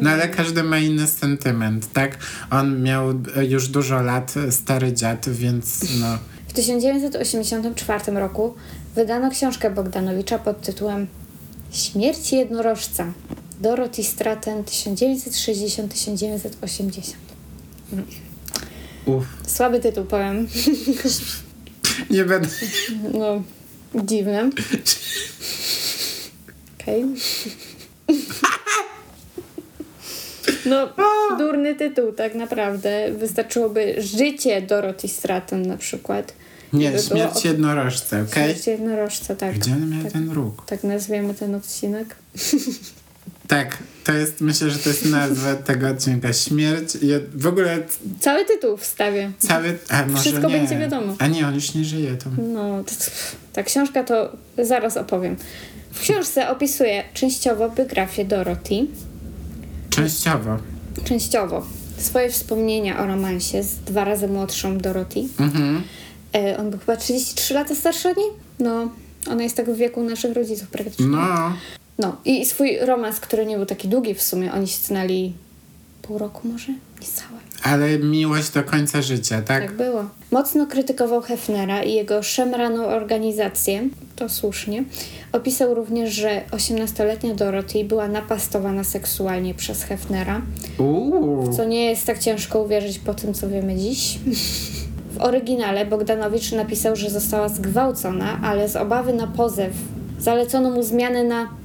No 0.02 0.10
ale 0.10 0.28
każdy 0.28 0.64
ma 0.64 0.78
inny 0.78 1.08
sentyment, 1.08 1.94
tak? 1.94 2.18
On 2.52 2.82
miał 2.84 3.10
e, 3.36 3.46
już 3.46 3.68
dużo 3.68 4.02
lat, 4.02 4.34
e, 4.38 4.52
stary 4.52 4.94
dziad, 4.94 5.30
więc 5.30 5.86
no... 6.00 6.18
W 6.48 6.54
1984 6.54 8.12
roku 8.20 8.56
wydano 8.96 9.30
książkę 9.32 9.72
Bogdanowicza 9.72 10.40
pod 10.40 10.62
tytułem 10.62 11.08
Śmierć 11.72 12.32
jednorożca. 12.32 13.06
Dorothy 13.62 14.04
Stratton 14.04 14.64
1960-1980. 14.64 17.02
Uff, 19.06 19.28
Słaby 19.48 19.80
tytuł, 19.80 20.06
powiem. 20.06 20.48
nie 22.10 22.26
będę... 22.26 22.48
No, 23.14 23.44
dziwne. 23.96 24.50
Okej. 26.82 27.04
No, 30.66 30.90
durny 31.38 31.76
tytuł, 31.76 32.12
tak 32.12 32.36
naprawdę. 32.36 33.12
Wystarczyłoby 33.12 33.96
życie 34.02 34.62
Dorothy 34.62 35.08
Stratton 35.08 35.62
na 35.62 35.78
przykład. 35.78 36.34
Nie, 36.74 36.92
By 36.92 37.00
śmierć 37.00 37.38
od- 37.38 37.46
jednorożca, 37.46 38.22
okej? 38.22 38.44
Śmierć 38.44 38.68
jednorożca, 38.68 39.36
tak. 39.36 39.60
Gdzie 39.60 39.72
on 39.72 39.90
miał 39.90 40.04
tak, 40.04 40.12
ten 40.12 40.32
róg? 40.32 40.64
tak 40.66 40.84
nazwiemy 40.84 41.34
ten 41.34 41.56
odcinek. 41.56 42.16
Tak, 43.50 43.78
to 44.04 44.14
jest, 44.14 44.42
myślę, 44.42 44.70
że 44.70 44.80
to 44.80 44.90
jest 44.90 45.06
nazwa 45.06 45.56
tego 45.70 45.88
odcinka. 45.90 46.34
Śmierć, 46.34 46.96
je, 47.02 47.20
w 47.36 47.48
ogóle 47.48 47.80
Cały 48.20 48.46
tytuł 48.46 48.78
wstawię. 48.78 49.32
cały... 49.40 49.78
A 49.90 50.06
może 50.06 50.22
Wszystko 50.22 50.48
nie. 50.50 50.58
będzie 50.58 50.78
wiadomo. 50.78 51.16
A 51.20 51.28
nie, 51.28 51.48
on 51.48 51.56
już 51.56 51.74
nie 51.74 51.84
żyje, 51.86 52.16
to... 52.16 52.30
No, 52.54 52.84
to, 52.84 52.92
ta 53.54 53.64
książka 53.64 54.04
to 54.04 54.32
zaraz 54.58 54.98
opowiem. 54.98 55.36
W 55.92 56.00
książce 56.02 56.50
opisuje 56.50 57.04
częściowo 57.14 57.70
biografię 57.70 58.26
Dorothy, 58.26 58.76
Częściowo. 59.90 60.58
częściowo 61.04 61.66
swoje 61.98 62.30
wspomnienia 62.30 63.00
o 63.04 63.06
romansie 63.06 63.64
z 63.64 63.76
dwa 63.76 64.04
razy 64.04 64.28
młodszą 64.28 64.78
Dorothy. 64.78 65.20
Mhm. 65.40 65.84
E, 66.36 66.58
on 66.58 66.70
był 66.70 66.80
chyba 66.80 66.96
33 66.98 67.54
lata 67.54 67.76
starszy 67.76 68.10
od 68.10 68.18
niej? 68.18 68.28
No, 68.60 68.92
ona 69.30 69.44
jest 69.44 69.58
tak 69.58 69.72
w 69.72 69.76
wieku 69.78 70.04
naszych 70.04 70.34
rodziców 70.36 70.68
praktycznie. 70.68 71.06
No, 71.06 71.54
No, 72.00 72.16
i 72.26 72.46
swój 72.46 72.78
romans, 72.80 73.20
który 73.20 73.46
nie 73.46 73.58
był 73.58 73.66
taki 73.66 73.88
długi 73.88 74.14
w 74.14 74.22
sumie, 74.22 74.54
oni 74.54 74.68
się 74.68 74.78
znali 74.88 75.34
pół 76.02 76.18
roku 76.18 76.48
może? 76.48 76.68
Niecałe. 77.02 77.40
ale 77.64 77.98
miłość 78.00 78.50
do 78.50 78.64
końca 78.64 79.02
życia, 79.02 79.42
tak? 79.42 79.62
Tak 79.64 79.78
było. 79.78 80.06
Mocno 80.32 80.68
krytykował 80.68 81.22
Hefnera 81.22 81.84
i 81.84 81.94
jego 81.94 82.24
szemraną 82.24 82.86
organizację, 82.86 83.84
to 84.16 84.30
słusznie. 84.30 84.84
Opisał 85.32 85.74
również, 85.74 86.14
że 86.14 86.42
18-letnia 86.52 87.36
Dorothy 87.36 87.84
była 87.84 88.08
napastowana 88.08 88.84
seksualnie 88.84 89.54
przez 89.54 89.84
Hefnera, 89.84 90.42
Uuu. 90.78 91.54
co 91.54 91.64
nie 91.66 91.86
jest 91.86 92.06
tak 92.06 92.20
ciężko 92.20 92.62
uwierzyć 92.62 93.00
po 93.00 93.14
tym, 93.14 93.34
co 93.34 93.50
wiemy 93.50 93.76
dziś. 93.76 94.20
W 95.12 95.22
oryginale 95.22 95.86
Bogdanowicz 95.86 96.52
napisał, 96.52 96.96
że 96.96 97.10
została 97.10 97.50
zgwałcona, 97.50 98.40
ale 98.44 98.70
z 98.70 98.76
obawy 98.76 99.14
na 99.14 99.28
pozew 99.28 99.74
zalecono 100.20 100.70
mu 100.70 100.84
zmianę 100.84 101.24
na 101.24 101.59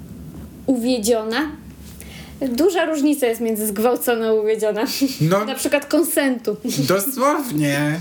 uwiedziona. 0.67 1.51
Duża 2.49 2.85
różnica 2.87 3.27
jest 3.27 3.41
między 3.41 3.67
zgwałcona 3.67 4.27
a 4.29 4.33
uwiedziona. 4.33 4.85
No, 5.21 5.45
na 5.53 5.55
przykład 5.55 5.87
konsentu. 5.87 6.57
dosłownie. 6.89 8.01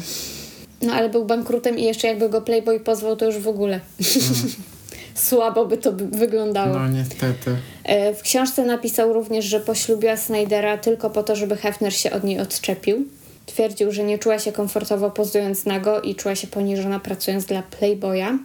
No 0.81 0.93
ale 0.93 1.09
był 1.09 1.25
bankrutem 1.25 1.79
i 1.79 1.83
jeszcze 1.83 2.07
jakby 2.07 2.29
go 2.29 2.41
Playboy 2.41 2.79
pozwał, 2.79 3.15
to 3.15 3.25
już 3.25 3.37
w 3.37 3.47
ogóle. 3.47 3.79
Słabo 5.15 5.65
by 5.65 5.77
to 5.77 5.91
wyglądało. 6.11 6.79
No, 6.79 6.87
niestety. 6.87 7.55
E, 7.83 8.13
W 8.13 8.21
książce 8.21 8.65
napisał 8.65 9.13
również, 9.13 9.45
że 9.45 9.59
poślubiła 9.59 10.17
Snydera 10.17 10.77
tylko 10.77 11.09
po 11.09 11.23
to, 11.23 11.35
żeby 11.35 11.57
Hefner 11.57 11.93
się 11.93 12.11
od 12.11 12.23
niej 12.23 12.39
odczepił. 12.39 13.05
Twierdził, 13.45 13.91
że 13.91 14.03
nie 14.03 14.17
czuła 14.19 14.39
się 14.39 14.51
komfortowo 14.51 15.11
pozując 15.11 15.65
nago 15.65 16.01
i 16.01 16.15
czuła 16.15 16.35
się 16.35 16.47
poniżona 16.47 16.99
pracując 16.99 17.45
dla 17.45 17.63
Playboya 17.63 18.37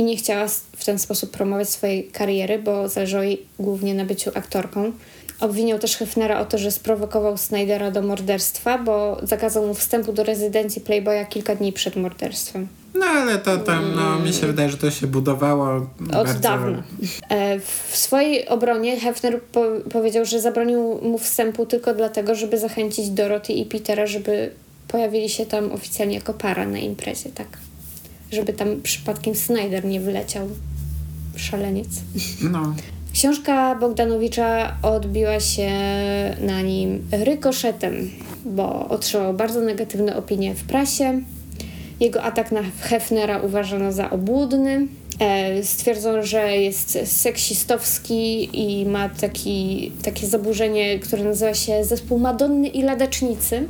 i 0.00 0.02
nie 0.02 0.16
chciała 0.16 0.46
w 0.76 0.84
ten 0.84 0.98
sposób 0.98 1.30
promować 1.30 1.68
swojej 1.68 2.04
kariery, 2.04 2.58
bo 2.58 2.88
zależało 2.88 3.22
jej 3.22 3.42
głównie 3.58 3.94
na 3.94 4.04
byciu 4.04 4.30
aktorką. 4.34 4.92
Obwiniał 5.40 5.78
też 5.78 5.96
Hefnera 5.96 6.40
o 6.40 6.44
to, 6.44 6.58
że 6.58 6.70
sprowokował 6.70 7.36
Snydera 7.36 7.90
do 7.90 8.02
morderstwa, 8.02 8.78
bo 8.78 9.20
zakazał 9.22 9.66
mu 9.66 9.74
wstępu 9.74 10.12
do 10.12 10.24
rezydencji 10.24 10.82
Playboya 10.82 11.26
kilka 11.28 11.54
dni 11.54 11.72
przed 11.72 11.96
morderstwem. 11.96 12.68
No, 12.94 13.06
ale 13.06 13.38
to 13.38 13.58
tam, 13.58 13.94
no, 13.96 14.18
mi 14.18 14.32
się 14.32 14.46
wydaje, 14.46 14.70
że 14.70 14.76
to 14.76 14.90
się 14.90 15.06
budowało 15.06 15.76
Od 16.00 16.08
bardzo... 16.08 16.40
dawna. 16.40 16.82
E, 17.28 17.60
w 17.60 17.96
swojej 17.96 18.48
obronie 18.48 19.00
Hefner 19.00 19.40
po 19.42 19.64
powiedział, 19.92 20.24
że 20.24 20.40
zabronił 20.40 21.00
mu 21.02 21.18
wstępu 21.18 21.66
tylko 21.66 21.94
dlatego, 21.94 22.34
żeby 22.34 22.58
zachęcić 22.58 23.10
Dorothy 23.10 23.52
i 23.52 23.64
Petera, 23.64 24.06
żeby 24.06 24.50
pojawili 24.88 25.28
się 25.28 25.46
tam 25.46 25.72
oficjalnie 25.72 26.14
jako 26.14 26.34
para 26.34 26.66
na 26.66 26.78
imprezie, 26.78 27.30
tak. 27.34 27.48
Żeby 28.30 28.52
tam 28.52 28.82
przypadkiem 28.82 29.34
Snyder 29.34 29.84
nie 29.84 30.00
wyleciał. 30.00 30.48
Szaleniec. 31.36 31.88
No. 32.42 32.74
Książka 33.12 33.74
Bogdanowicza 33.74 34.76
odbiła 34.82 35.40
się 35.40 35.70
na 36.40 36.62
nim 36.62 37.02
rykoszetem, 37.12 38.10
bo 38.44 38.88
otrzymał 38.88 39.34
bardzo 39.34 39.60
negatywne 39.60 40.16
opinie 40.16 40.54
w 40.54 40.64
prasie. 40.64 41.22
Jego 42.00 42.22
atak 42.22 42.52
na 42.52 42.60
Hefnera 42.80 43.38
uważano 43.38 43.92
za 43.92 44.10
obłudny. 44.10 44.86
E, 45.18 45.62
stwierdzono, 45.64 46.22
że 46.22 46.56
jest 46.56 46.98
seksistowski 47.04 48.48
i 48.52 48.86
ma 48.86 49.08
taki, 49.08 49.92
takie 50.02 50.26
zaburzenie, 50.26 50.98
które 50.98 51.24
nazywa 51.24 51.54
się 51.54 51.84
zespół 51.84 52.18
Madonny 52.18 52.68
i 52.68 52.82
Ladacznicy. 52.82 53.66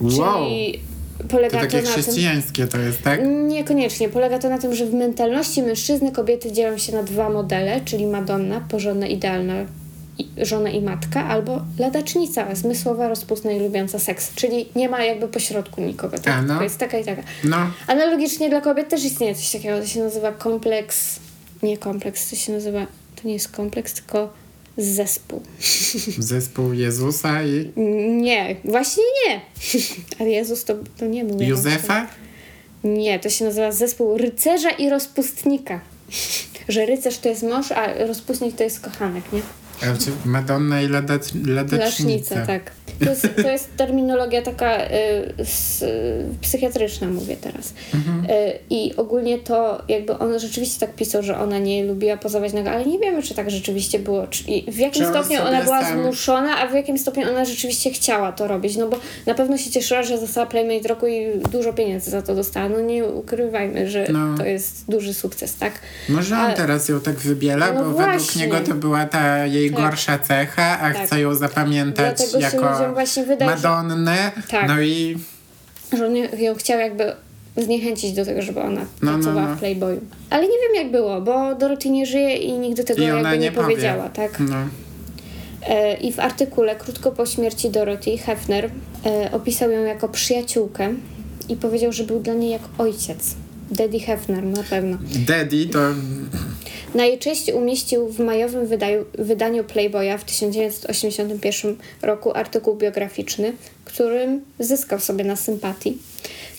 Wow. 0.00 0.44
Czyli 0.44 0.80
polega 1.28 1.58
to, 1.58 1.64
takie 1.64 1.76
na 1.76 1.82
tym... 1.82 1.92
chrześcijańskie 1.92 2.66
to 2.66 2.78
jest, 2.78 3.02
tak? 3.02 3.20
Niekoniecznie. 3.26 4.08
Polega 4.08 4.38
to 4.38 4.48
na 4.48 4.58
tym, 4.58 4.74
że 4.74 4.86
w 4.86 4.94
mentalności 4.94 5.62
mężczyzny 5.62 6.12
kobiety 6.12 6.52
dzielą 6.52 6.78
się 6.78 6.92
na 6.92 7.02
dwa 7.02 7.30
modele, 7.30 7.80
czyli 7.84 8.06
Madonna, 8.06 8.60
porządna, 8.68 9.06
idealna 9.06 9.54
żona 10.42 10.70
i 10.70 10.82
matka, 10.82 11.26
albo 11.26 11.62
ladacznica, 11.78 12.54
zmysłowa, 12.54 13.08
rozpustna 13.08 13.52
i 13.52 13.60
lubiąca 13.60 13.98
seks. 13.98 14.34
Czyli 14.34 14.68
nie 14.76 14.88
ma 14.88 15.04
jakby 15.04 15.28
pośrodku 15.28 15.80
nikogo. 15.80 16.18
Tak? 16.18 16.34
A, 16.34 16.42
no. 16.42 16.56
To 16.56 16.62
jest 16.62 16.78
taka 16.78 16.98
i 16.98 17.04
taka. 17.04 17.22
No. 17.44 17.56
Analogicznie 17.86 18.50
dla 18.50 18.60
kobiet 18.60 18.88
też 18.88 19.04
istnieje 19.04 19.34
coś 19.34 19.50
takiego, 19.50 19.80
to 19.80 19.86
się 19.86 20.00
nazywa 20.00 20.32
kompleks, 20.32 21.20
nie 21.62 21.78
kompleks, 21.78 22.30
to 22.30 22.36
się 22.36 22.52
nazywa, 22.52 22.86
to 23.16 23.28
nie 23.28 23.32
jest 23.32 23.48
kompleks, 23.48 23.94
tylko 23.94 24.32
zespół. 24.84 25.42
Zespół 26.18 26.72
Jezusa 26.72 27.42
i 27.42 27.72
Nie, 28.22 28.56
właśnie 28.64 29.02
nie. 29.26 29.40
Ale 30.18 30.30
Jezus 30.30 30.64
to, 30.64 30.74
to 30.98 31.06
nie 31.06 31.24
był. 31.24 31.40
Józefa? 31.42 32.06
Nie, 32.84 33.18
to 33.18 33.30
się 33.30 33.44
nazywa 33.44 33.72
zespół 33.72 34.16
rycerza 34.16 34.70
i 34.70 34.88
rozpustnika. 34.90 35.80
Że 36.68 36.86
rycerz 36.86 37.18
to 37.18 37.28
jest 37.28 37.42
mąż, 37.42 37.72
a 37.72 38.06
rozpustnik 38.06 38.56
to 38.56 38.64
jest 38.64 38.80
kochanek, 38.80 39.32
nie? 39.32 39.40
A 39.82 40.28
Madonna 40.28 40.82
i 40.82 40.88
ladac, 40.88 41.32
ladacznica. 41.46 41.84
Lecznica, 41.84 42.46
tak. 42.46 42.70
To 43.04 43.10
jest, 43.10 43.28
to 43.42 43.50
jest 43.50 43.76
terminologia 43.76 44.42
taka 44.42 44.84
y, 44.84 44.88
s, 45.38 45.84
psychiatryczna, 46.40 47.06
mówię 47.08 47.36
teraz. 47.36 47.74
Mhm. 47.94 48.24
Y, 48.24 48.52
I 48.70 48.96
ogólnie 48.96 49.38
to 49.38 49.82
jakby 49.88 50.18
on 50.18 50.38
rzeczywiście 50.38 50.80
tak 50.86 50.94
pisał, 50.94 51.22
że 51.22 51.38
ona 51.38 51.58
nie 51.58 51.84
lubiła 51.84 52.16
pozować 52.16 52.52
nago, 52.52 52.70
ale 52.70 52.86
nie 52.86 52.98
wiemy, 52.98 53.22
czy 53.22 53.34
tak 53.34 53.50
rzeczywiście 53.50 53.98
było. 53.98 54.26
Czy, 54.26 54.44
w 54.68 54.78
jakim 54.78 55.02
Czy 55.04 55.08
stopniu 55.10 55.40
ona 55.42 55.62
była 55.64 55.82
sam- 55.84 56.02
zmuszona, 56.02 56.58
a 56.58 56.66
w 56.68 56.74
jakim 56.74 56.98
stopniu 56.98 57.28
ona 57.30 57.44
rzeczywiście 57.44 57.90
chciała 57.90 58.32
to 58.32 58.48
robić. 58.48 58.76
No 58.76 58.88
bo 58.88 58.96
na 59.26 59.34
pewno 59.34 59.58
się 59.58 59.70
cieszyła, 59.70 60.02
że 60.02 60.18
została 60.18 60.46
Playmate 60.46 60.88
Roku 60.88 61.06
i 61.06 61.26
dużo 61.52 61.72
pieniędzy 61.72 62.10
za 62.10 62.22
to 62.22 62.34
dostała. 62.34 62.68
No 62.68 62.80
nie 62.80 63.04
ukrywajmy, 63.04 63.90
że 63.90 64.06
No. 64.12 64.36
to 64.38 64.44
jest 64.44 64.84
duży 64.88 65.14
sukces, 65.14 65.54
tak? 65.56 65.72
Może 66.08 66.34
on 66.34 66.40
Ale- 66.40 66.54
teraz 66.54 66.88
ją 66.88 67.00
tak 67.00 67.14
wybiela, 67.16 67.66
No 67.66 67.72
bo 67.72 67.78
według 67.90 67.96
właśnie. 68.04 68.42
niego 68.42 68.60
to 68.60 68.74
była 68.74 69.04
ta 69.04 69.46
jej 69.46 69.69
Tak. 69.72 69.84
gorsza 69.84 70.18
cecha, 70.18 70.78
a 70.80 70.92
Tak. 70.92 71.06
chce 71.06 71.20
ją 71.20 71.34
zapamiętać 71.34 72.16
Dlatego 72.16 72.38
jako 72.38 72.94
wydaje, 73.26 73.50
Madonnę. 73.50 74.32
Tak. 74.50 74.68
No 74.68 74.80
i 74.80 75.16
że 75.98 76.06
on 76.06 76.16
ją 76.16 76.54
chciał 76.54 76.78
jakby 76.78 77.12
zniechęcić 77.56 78.12
do 78.12 78.24
tego, 78.24 78.42
żeby 78.42 78.60
ona 78.60 78.80
No, 78.80 78.86
no, 79.02 79.12
pracowała 79.12 79.48
no. 79.48 79.56
w 79.56 79.58
Playboyu. 79.58 80.00
Ale 80.30 80.42
nie 80.42 80.48
wiem 80.68 80.84
jak 80.84 80.92
było, 80.92 81.20
bo 81.20 81.54
Dorothy 81.54 81.90
nie 81.90 82.06
żyje 82.06 82.36
i 82.36 82.52
nigdy 82.52 82.84
tego 82.84 83.02
I 83.02 83.06
jakby 83.06 83.28
nie, 83.30 83.38
nie 83.38 83.52
powie. 83.52 83.66
powiedziała, 83.66 84.08
tak? 84.08 84.40
no. 84.40 84.56
E, 85.68 85.94
I 85.96 86.12
w 86.12 86.20
artykule 86.20 86.76
krótko 86.76 87.12
po 87.12 87.26
śmierci 87.26 87.70
Dorothy 87.70 88.18
Hefner 88.18 88.70
e, 89.06 89.32
opisał 89.32 89.70
ją 89.70 89.84
jako 89.84 90.08
przyjaciółkę 90.08 90.94
i 91.48 91.56
powiedział, 91.56 91.92
że 91.92 92.04
był 92.04 92.20
dla 92.20 92.34
niej 92.34 92.50
jak 92.50 92.62
ojciec. 92.78 93.34
Daddy 93.70 94.00
Hefner 94.00 94.42
na 94.44 94.62
pewno. 94.62 94.98
Daddy 95.26 95.66
to 95.66 95.78
Na 96.94 97.04
jej 97.04 97.18
cześć 97.18 97.52
umieścił 97.52 98.08
w 98.08 98.18
majowym 98.18 98.66
wydaniu, 98.66 99.04
wydaniu 99.18 99.64
Playboya 99.64 100.18
w 100.18 100.24
1981 100.24 101.76
roku 102.02 102.36
artykuł 102.36 102.74
biograficzny, 102.76 103.52
którym 103.84 104.44
zyskał 104.58 105.00
sobie 105.00 105.24
na 105.24 105.36
sympatii. 105.36 105.98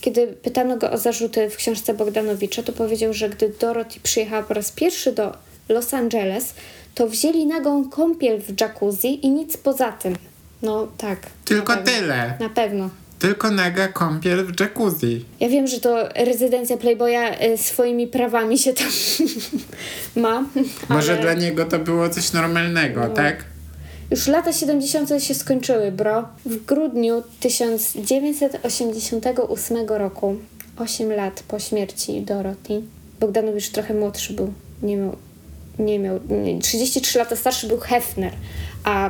Kiedy 0.02 0.28
pytano 0.28 0.78
go 0.78 0.92
o 0.92 0.98
zarzuty 0.98 1.50
w 1.50 1.56
książce 1.56 1.94
Bogdanowicza, 1.94 2.64
to 2.64 2.74
powiedział, 2.74 3.14
że 3.14 3.30
gdy 3.30 3.54
Dorothy 3.60 4.00
przyjechała 4.04 4.44
po 4.44 4.54
raz 4.54 4.72
pierwszy 4.72 5.12
do 5.12 5.34
Los 5.70 5.94
Angeles, 5.94 6.54
to 6.96 7.08
wzięli 7.08 7.46
nagą 7.46 7.90
kąpiel 7.90 8.42
w 8.42 8.62
jacuzzi 8.62 9.26
i 9.26 9.30
nic 9.30 9.58
poza 9.58 9.92
tym. 9.92 10.16
No 10.62 10.88
tak. 10.98 11.20
Tylko 11.46 11.76
na 11.76 11.82
tyle. 11.82 12.34
Na 12.40 12.50
pewno. 12.50 12.90
Tylko 13.22 13.52
naga 13.52 13.88
kąpiel 13.88 14.46
w 14.46 14.60
jacuzzi. 14.60 15.26
Ja 15.40 15.50
wiem, 15.50 15.68
że 15.68 15.80
to 15.80 16.10
rezydencja 16.16 16.78
Playboya 16.78 17.36
y, 17.54 17.58
swoimi 17.58 18.08
prawami 18.08 18.58
się 18.58 18.74
tam 18.74 18.88
ma. 20.24 20.44
Może 20.90 21.14
ale 21.14 21.22
dla 21.22 21.34
niego 21.34 21.66
to 21.66 21.80
było 21.80 22.10
coś 22.10 22.34
normalnego, 22.34 23.02
No. 23.02 23.10
tak? 23.10 23.46
Już 24.12 24.28
lata 24.28 24.54
70. 24.54 25.10
się 25.24 25.36
skończyły, 25.36 25.92
bro. 25.92 26.28
W 26.46 26.66
grudniu 26.66 27.24
1988 27.40 29.88
roku, 29.88 30.36
8 30.78 31.12
lat 31.12 31.44
po 31.48 31.60
śmierci 31.60 32.22
Dorothy, 32.22 32.82
Bogdanowicz 33.20 33.70
trochę 33.70 33.94
młodszy 33.94 34.34
był. 34.34 34.54
Nie 34.84 34.98
miał, 34.98 35.16
nie 35.80 36.00
miał 36.00 36.20
nie, 36.30 36.60
33 36.60 37.20
lata 37.20 37.36
starszy 37.36 37.68
był 37.68 37.78
Hefner, 37.80 38.34
a 38.84 39.10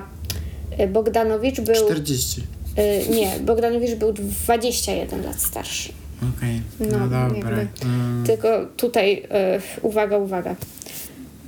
y, 0.79 0.87
Bogdanowicz 0.87 1.61
był. 1.61 1.75
40. 1.75 2.43
y, 2.77 3.09
nie, 3.09 3.39
Bogdanowicz 3.39 3.95
był 3.95 4.13
21 4.13 5.23
lat 5.23 5.41
starszy. 5.41 5.89
Okej, 6.37 6.61
no, 6.79 6.97
No, 6.97 7.07
dobra. 7.07 7.57
Mm. 7.85 8.23
Tylko 8.25 8.65
tutaj, 8.77 9.23
e, 9.29 9.61
uwaga, 9.81 10.17
uwaga. 10.17 10.55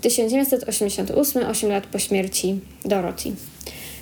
1988, 0.02 1.44
8 1.46 1.70
lat 1.70 1.88
po 1.88 2.00
śmierci 2.00 2.60
Dorothy. 2.86 3.32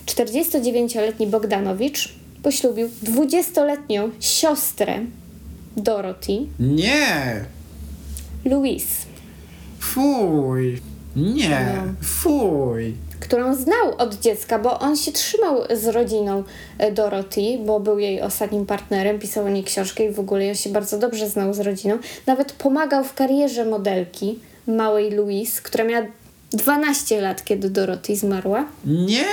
49-letni 0.06 1.28
Bogdanowicz 1.28 2.10
poślubił 2.44 2.90
20-letnią 3.04 4.10
siostrę 4.20 5.00
Dorothy, 5.78 6.34
Nie! 6.60 7.46
Louise, 8.46 9.06
Fuj! 9.80 10.82
Nie! 11.16 11.74
No. 11.76 11.94
Fuj! 12.02 12.96
Którą 13.22 13.56
znał 13.56 13.96
od 13.98 14.16
dziecka, 14.16 14.60
bo 14.60 14.80
on 14.80 14.98
się 14.98 15.12
trzymał 15.12 15.58
z 15.74 15.88
rodziną 15.88 16.44
e, 16.78 16.92
Dorothy, 16.92 17.58
bo 17.66 17.80
był 17.80 18.00
jej 18.00 18.22
ostatnim 18.22 18.66
partnerem, 18.66 19.20
pisał 19.20 19.46
o 19.46 19.50
niej 19.50 19.64
książkę 19.64 20.06
i 20.06 20.12
w 20.12 20.20
ogóle 20.20 20.50
on 20.50 20.56
się 20.56 20.70
bardzo 20.70 20.98
dobrze 20.98 21.30
znał 21.30 21.54
z 21.54 21.60
rodziną. 21.60 21.98
Nawet 22.28 22.52
pomagał 22.52 23.04
w 23.04 23.14
karierze 23.14 23.66
modelki 23.66 24.40
małej 24.68 25.12
Louise, 25.12 25.62
która 25.62 25.84
miała 25.84 26.06
12 26.54 27.22
lat, 27.22 27.44
kiedy 27.44 27.70
Dorothy 27.70 28.16
zmarła. 28.16 28.66
Nie! 28.86 29.26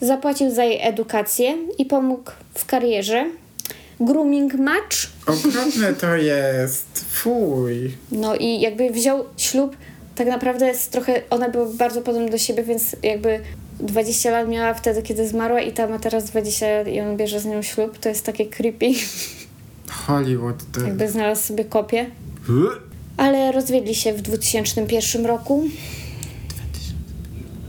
Zapłacił 0.00 0.50
za 0.50 0.64
jej 0.64 0.88
edukację 0.88 1.54
i 1.78 1.84
pomógł 1.84 2.30
w 2.54 2.66
karierze. 2.66 3.24
Grooming 4.00 4.54
match. 4.54 4.96
Okropne 5.26 5.94
to 5.94 6.16
jest. 6.16 7.04
Fuj! 7.10 7.96
No 8.12 8.36
i 8.36 8.60
jakby 8.60 8.90
wziął 8.90 9.24
ślub, 9.36 9.76
tak 10.16 10.26
naprawdę 10.26 10.66
jest 10.66 10.92
trochę, 10.92 11.22
ona 11.30 11.48
była 11.48 11.66
bardzo 11.66 12.02
podobna 12.02 12.28
do 12.28 12.38
siebie, 12.38 12.62
więc 12.62 12.96
jakby 13.02 13.40
20 13.80 14.30
lat 14.30 14.48
miała 14.48 14.74
wtedy, 14.74 15.02
kiedy 15.02 15.28
zmarła 15.28 15.60
i 15.60 15.72
ta 15.72 15.86
ma 15.86 15.98
teraz 15.98 16.24
20 16.24 16.66
lat 16.68 16.88
i 16.88 17.00
on 17.00 17.16
bierze 17.16 17.40
z 17.40 17.44
nią 17.44 17.62
ślub, 17.62 17.98
to 17.98 18.08
jest 18.08 18.26
takie 18.26 18.46
creepy, 18.46 18.86
Hollywood 20.06 20.56
to... 20.72 20.80
jakby 20.80 21.08
znalazł 21.08 21.42
sobie 21.42 21.64
kopię. 21.64 22.10
Ale 23.16 23.52
rozwiedli 23.52 23.94
się 23.94 24.12
w 24.12 24.22
2001 24.22 25.26
roku. 25.26 25.64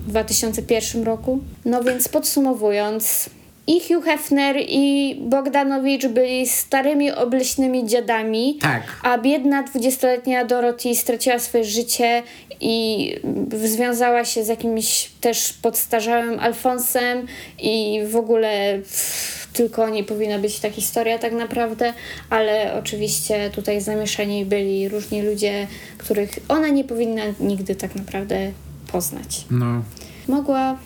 2001 0.07 1.03
roku. 1.03 1.39
No 1.65 1.83
więc 1.83 2.07
podsumowując, 2.07 3.29
i 3.67 3.79
Hugh 3.79 4.05
Hefner 4.05 4.55
i 4.67 5.15
Bogdanowicz 5.21 6.07
byli 6.07 6.47
starymi, 6.47 7.11
obleśnymi 7.11 7.85
dziadami. 7.85 8.57
Tak. 8.61 8.83
A 9.03 9.17
biedna 9.17 9.63
20-letnia 9.63 10.45
Dorothy 10.45 10.95
straciła 10.95 11.39
swoje 11.39 11.63
życie 11.63 12.23
i 12.61 13.15
związała 13.63 14.25
się 14.25 14.43
z 14.43 14.47
jakimś 14.47 15.09
też 15.21 15.53
podstarzałym 15.53 16.39
Alfonsem 16.39 17.27
i 17.59 18.01
w 18.11 18.15
ogóle 18.15 18.73
pff, 18.77 19.47
tylko 19.53 19.83
o 19.83 19.89
niej 19.89 20.03
powinna 20.03 20.39
być 20.39 20.59
ta 20.59 20.69
historia 20.69 21.19
tak 21.19 21.33
naprawdę, 21.33 21.93
ale 22.29 22.73
oczywiście 22.79 23.49
tutaj 23.49 23.81
zamieszani 23.81 24.45
byli 24.45 24.89
różni 24.89 25.21
ludzie, 25.21 25.67
których 25.97 26.39
ona 26.47 26.67
nie 26.67 26.83
powinna 26.83 27.23
nigdy 27.39 27.75
tak 27.75 27.95
naprawdę 27.95 28.51
poznać. 28.91 29.45
No. 29.51 29.83
Mogła 30.27 30.77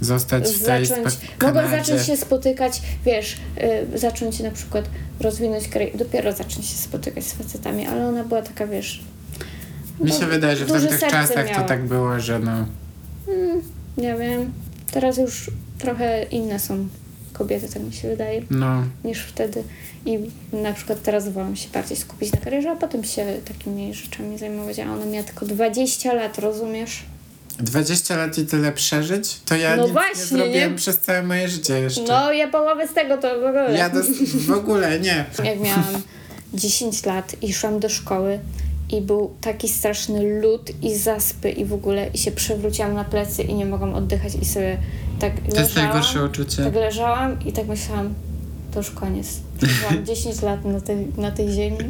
Zostać 0.00 0.48
w 0.48 0.64
tej 0.64 0.86
zacząć, 0.86 1.18
Kanadzie. 1.38 1.68
zacząć 1.70 2.06
się 2.06 2.16
spotykać, 2.16 2.82
wiesz, 3.04 3.36
y, 3.94 3.98
zacząć 3.98 4.40
na 4.40 4.50
przykład 4.50 4.84
rozwinąć 5.20 5.68
karierę, 5.68 5.98
dopiero 5.98 6.32
zacząć 6.32 6.66
się 6.66 6.76
spotykać 6.76 7.24
z 7.24 7.32
facetami, 7.32 7.86
ale 7.86 8.08
ona 8.08 8.24
była 8.24 8.42
taka, 8.42 8.66
wiesz... 8.66 9.04
Mi 10.00 10.10
no, 10.10 10.18
się 10.18 10.26
wydaje, 10.26 10.56
że 10.56 10.64
w 10.64 10.68
tamtych 10.68 11.00
czasach 11.00 11.46
miała. 11.46 11.62
to 11.62 11.68
tak 11.68 11.86
było, 11.86 12.20
że 12.20 12.38
no... 12.38 12.66
Nie 13.98 14.14
wiem, 14.14 14.52
teraz 14.92 15.18
już 15.18 15.50
trochę 15.78 16.22
inne 16.22 16.58
są 16.58 16.88
kobiety, 17.32 17.68
tak 17.68 17.82
mi 17.82 17.92
się 17.92 18.08
wydaje, 18.08 18.42
No, 18.50 18.82
niż 19.04 19.22
wtedy 19.22 19.62
i 20.06 20.18
na 20.52 20.72
przykład 20.72 21.02
teraz 21.02 21.28
wolę 21.28 21.56
się 21.56 21.68
bardziej 21.68 21.96
skupić 21.96 22.32
na 22.32 22.38
karierze, 22.38 22.70
a 22.70 22.76
potem 22.76 23.04
się 23.04 23.26
takimi 23.44 23.94
rzeczami 23.94 24.38
zajmować, 24.38 24.78
a 24.78 24.92
ona 24.92 25.06
miała 25.06 25.24
tylko 25.24 25.46
20 25.46 26.12
lat, 26.12 26.38
rozumiesz? 26.38 27.02
20 27.62 28.16
lat 28.16 28.38
i 28.38 28.46
tyle 28.46 28.72
przeżyć, 28.72 29.40
to 29.46 29.56
ja 29.56 29.76
No 29.76 29.82
nic 29.82 29.92
właśnie, 29.92 30.18
nie 30.20 30.26
zrobiłem 30.26 30.70
nie? 30.70 30.76
przez 30.78 30.98
całe 30.98 31.22
moje 31.22 31.48
życie 31.48 31.80
jeszcze. 31.80 32.02
No, 32.08 32.32
ja 32.32 32.48
połowę 32.48 32.88
z 32.88 32.92
tego 32.94 33.16
to 33.18 33.28
w 33.40 33.44
ogóle. 33.44 33.74
Ja 33.78 33.88
dos- 33.90 34.06
w 34.46 34.50
ogóle 34.50 35.00
nie. 35.00 35.24
Jak 35.44 35.60
miałam 35.60 35.84
10 36.54 37.06
lat 37.06 37.36
i 37.42 37.52
szłam 37.52 37.80
do 37.80 37.88
szkoły 37.88 38.38
i 38.92 39.00
był 39.00 39.34
taki 39.40 39.68
straszny 39.68 40.40
lód 40.40 40.70
i 40.82 40.94
zaspy 40.96 41.50
i 41.50 41.64
w 41.64 41.72
ogóle 41.72 42.08
i 42.14 42.18
się 42.18 42.30
przewróciłam 42.32 42.94
na 42.94 43.04
plecy 43.04 43.42
i 43.42 43.54
nie 43.54 43.66
mogłam 43.66 43.94
oddychać 43.94 44.32
i 44.42 44.44
sobie 44.44 44.78
tak 45.20 45.32
To 45.34 45.40
jest 45.46 45.56
leżałam, 45.56 45.90
najgorsze 45.90 46.24
uczucie. 46.24 46.64
tak 46.64 46.74
leżałam 46.74 47.44
i 47.44 47.52
tak 47.52 47.66
myślałam, 47.66 48.14
to 48.72 48.78
już 48.78 48.90
koniec. 48.90 49.26
Przeżyłam 49.62 50.06
10 50.06 50.42
lat 50.48 50.64
na 50.64 50.80
tej, 50.80 51.06
na 51.16 51.30
tej 51.30 51.48
ziemi. 51.52 51.78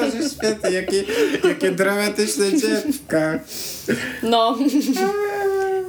Boże 0.00 0.30
świetnie, 0.30 0.70
jakie, 0.70 1.04
jakie 1.48 1.70
dramatyczne 1.72 2.46
dziecka. 2.52 3.38
No. 4.22 4.58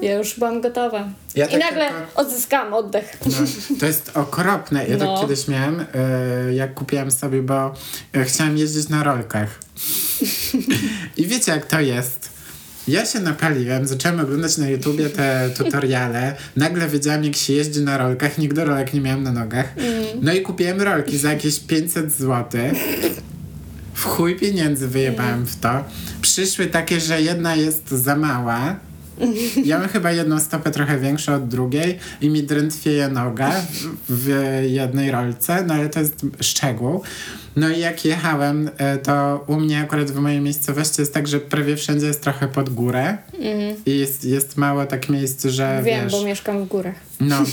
Ja 0.01 0.13
już 0.13 0.39
byłam 0.39 0.61
gotowa. 0.61 1.07
Ja 1.35 1.45
I 1.45 1.49
tak 1.51 1.59
nagle 1.59 1.85
tylko- 1.87 2.21
odzyskałam 2.21 2.73
oddech. 2.73 3.17
No, 3.25 3.31
to 3.79 3.85
jest 3.85 4.11
okropne. 4.13 4.87
Ja 4.87 4.97
No. 4.97 5.17
tak 5.17 5.21
kiedyś 5.27 5.47
miałem, 5.47 5.85
e, 5.93 6.53
jak 6.53 6.73
kupiłam 6.73 7.11
sobie, 7.11 7.41
bo 7.41 7.73
e, 8.15 8.23
chciałam 8.25 8.57
jeździć 8.57 8.89
na 8.89 9.03
rolkach. 9.03 9.59
I 11.17 11.27
wiecie 11.27 11.51
jak 11.51 11.65
to 11.65 11.79
jest? 11.79 12.29
Ja 12.87 13.05
się 13.05 13.19
napaliłem, 13.19 13.87
zacząłem 13.87 14.19
oglądać 14.19 14.57
na 14.57 14.69
YouTubie 14.69 15.09
te 15.09 15.49
tutoriale. 15.57 16.35
Nagle 16.55 16.87
wiedziałam, 16.87 17.23
jak 17.23 17.35
się 17.35 17.53
jeździ 17.53 17.81
na 17.81 17.97
rolkach. 17.97 18.37
Nigdy 18.37 18.65
rolek 18.65 18.93
nie 18.93 19.01
miałem 19.01 19.23
na 19.23 19.31
nogach. 19.31 19.73
No 20.21 20.33
i 20.33 20.41
kupiłem 20.41 20.81
rolki 20.81 21.17
za 21.17 21.29
jakieś 21.33 21.59
500 21.59 22.11
zł. 22.11 22.61
W 23.99 24.05
chuj 24.05 24.35
pieniędzy 24.35 24.87
wyjebałem 24.87 25.45
w 25.45 25.59
to. 25.59 25.83
Przyszły 26.21 26.65
takie, 26.67 26.99
że 26.99 27.21
jedna 27.21 27.55
jest 27.55 27.91
za 27.91 28.15
mała. 28.15 28.75
Ja 29.65 29.79
mam 29.79 29.87
chyba 29.87 30.11
jedną 30.11 30.39
stopę 30.39 30.71
trochę 30.71 30.99
większą 30.99 31.35
od 31.35 31.47
drugiej 31.47 31.99
i 32.21 32.29
mi 32.29 32.43
drętwieje 32.43 33.09
noga 33.09 33.51
w, 34.09 34.29
jednej 34.69 35.11
rolce, 35.11 35.63
no 35.63 35.73
ale 35.73 35.89
to 35.89 35.99
jest 35.99 36.15
szczegół. 36.41 37.01
No 37.59 37.69
i 37.69 37.79
jak 37.79 38.05
jechałem, 38.05 38.69
e, 38.77 38.97
to 38.97 39.43
u 39.47 39.55
mnie 39.55 39.79
akurat 39.79 40.11
w 40.11 40.15
mojej 40.15 40.41
miejscowości 40.41 41.01
jest 41.01 41.13
tak, 41.13 41.27
że 41.27 41.39
prawie 41.39 41.75
wszędzie 41.75 42.07
jest 42.07 42.21
trochę 42.21 42.47
pod 42.47 42.69
górę 42.69 43.17
i 43.85 43.99
jest, 43.99 44.25
jest 44.25 44.57
mało 44.57 44.85
tak 44.85 45.09
miejsc, 45.09 45.45
że 45.45 45.81
Wiem, 45.85 46.03
wiesz... 46.03 46.11
bo 46.11 46.23
mieszkam 46.23 46.65
w 46.65 46.67
górach. 46.67 46.95
No. 47.19 47.43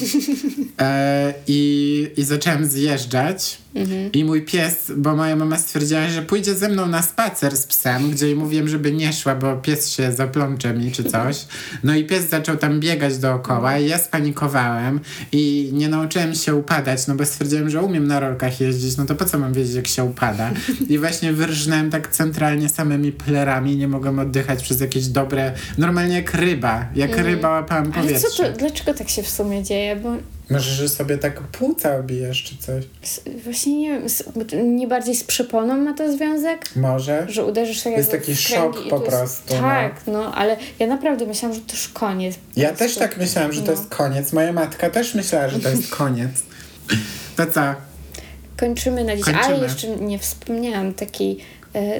E, 0.81 1.35
i, 1.47 2.11
I 2.17 2.25
zacząłem 2.25 2.67
zjeżdżać. 2.67 3.59
I 4.13 4.25
mój 4.25 4.43
pies, 4.43 4.93
bo 4.97 5.17
moja 5.17 5.37
mama 5.37 5.59
stwierdziła, 5.59 6.09
że 6.09 6.23
pójdzie 6.23 6.55
ze 6.55 6.69
mną 6.69 6.87
na 6.87 7.03
spacer 7.03 7.57
z 7.57 7.67
psem, 7.67 8.11
gdzie 8.11 8.27
jej 8.27 8.37
mówiłem, 8.37 8.69
żeby 8.69 8.93
nie 8.93 9.13
szła, 9.13 9.35
bo 9.35 9.57
pies 9.57 9.91
się 9.91 10.13
zaplącze 10.13 10.75
mi 10.75 10.93
czy 10.93 11.05
coś. 11.05 11.47
No 11.85 11.95
i 11.95 12.05
pies 12.05 12.29
zaczął 12.29 12.57
tam 12.57 12.81
biegać 12.81 13.19
dookoła 13.19 13.79
i 13.79 13.89
ja 13.89 13.99
spanikowałem 13.99 15.01
i 15.33 15.71
nie 15.73 15.89
nauczyłem 15.89 16.35
się 16.35 16.55
upadać, 16.55 17.07
no 17.07 17.15
bo 17.15 17.27
stwierdziłem, 17.27 17.71
że 17.71 17.83
umiem 17.83 18.07
na 18.07 18.21
rolkach 18.21 18.61
jeździć, 18.61 18.97
no 18.97 19.07
to 19.07 19.15
po 19.15 19.25
co 19.25 19.39
mam 19.39 19.53
wiedzieć, 19.53 19.75
jak 19.75 19.87
się 19.87 19.96
upada. 20.05 20.51
I 20.89 20.99
właśnie 20.99 21.33
wyrżnąłem 21.33 21.91
tak 21.91 22.09
centralnie 22.09 22.69
samymi 22.69 23.13
plerami, 23.13 23.77
nie 23.77 23.89
mogłem 23.89 24.19
oddychać 24.19 24.63
przez 24.63 24.81
jakieś 24.81 25.07
dobre, 25.07 25.53
normalnie 25.79 26.17
jak 26.17 26.35
ryba, 26.35 26.87
jak 26.95 27.17
ryba 27.17 27.51
łapałam 27.51 27.85
Mhm. 27.87 28.05
Ale 28.07 28.15
powietrze. 28.15 28.37
co 28.37 28.43
to, 28.53 28.59
dlaczego 28.59 28.95
tak 28.95 29.09
się 29.09 29.23
w 29.23 29.29
sumie 29.31 29.63
dzieje? 29.63 29.97
Bo 29.97 30.11
Może, 30.51 30.71
że 30.75 30.89
sobie 30.89 31.19
tak 31.19 31.41
płuca 31.41 31.97
obijesz 31.97 32.43
czy 32.43 32.57
coś? 32.57 32.85
właśnie 33.45 33.77
nie 33.81 33.89
wiem, 33.91 34.77
nie 34.77 34.89
bardziej 34.89 35.15
z 35.17 35.25
przeponą 35.25 35.77
ma 35.77 35.95
to 35.95 36.13
związek? 36.13 36.77
Może? 36.77 37.27
Że 37.29 37.45
uderzysz 37.45 37.83
tak 37.83 37.93
To 37.93 37.99
jest 37.99 38.11
taki 38.11 38.37
szok 38.37 38.83
po 38.91 38.99
to 39.01 39.05
jest- 39.05 39.17
prostu, 39.17 39.55
no. 39.55 39.61
Tak, 39.61 40.01
no. 40.07 40.35
ale 40.35 40.57
ja 40.79 40.87
naprawdę 40.87 41.27
myślałam, 41.27 41.55
że 41.59 41.65
to 41.65 41.73
już 41.73 41.89
koniec. 41.89 42.39
Ja 42.57 42.69
prostu. 42.69 42.85
też 42.85 42.97
tak 42.97 43.19
myślałam, 43.19 43.53
że 43.53 43.61
to 43.61 43.67
No. 43.67 43.73
jest 43.79 43.89
koniec. 43.89 44.33
Moja 44.33 44.53
matka 44.53 44.91
też 44.91 45.15
myślała, 45.15 45.49
że 45.49 45.61
to 45.61 45.69
jest 45.69 45.91
koniec. 45.97 46.31
To 47.37 47.47
co? 47.47 47.61
Kończymy 48.57 49.05
na 49.05 49.17
dziś. 49.17 49.25
Kończymy. 49.25 49.45
Ale 49.45 49.63
jeszcze 49.63 49.89
nie 49.89 50.19
wspomniałam 50.19 50.95
takiej. 50.95 51.39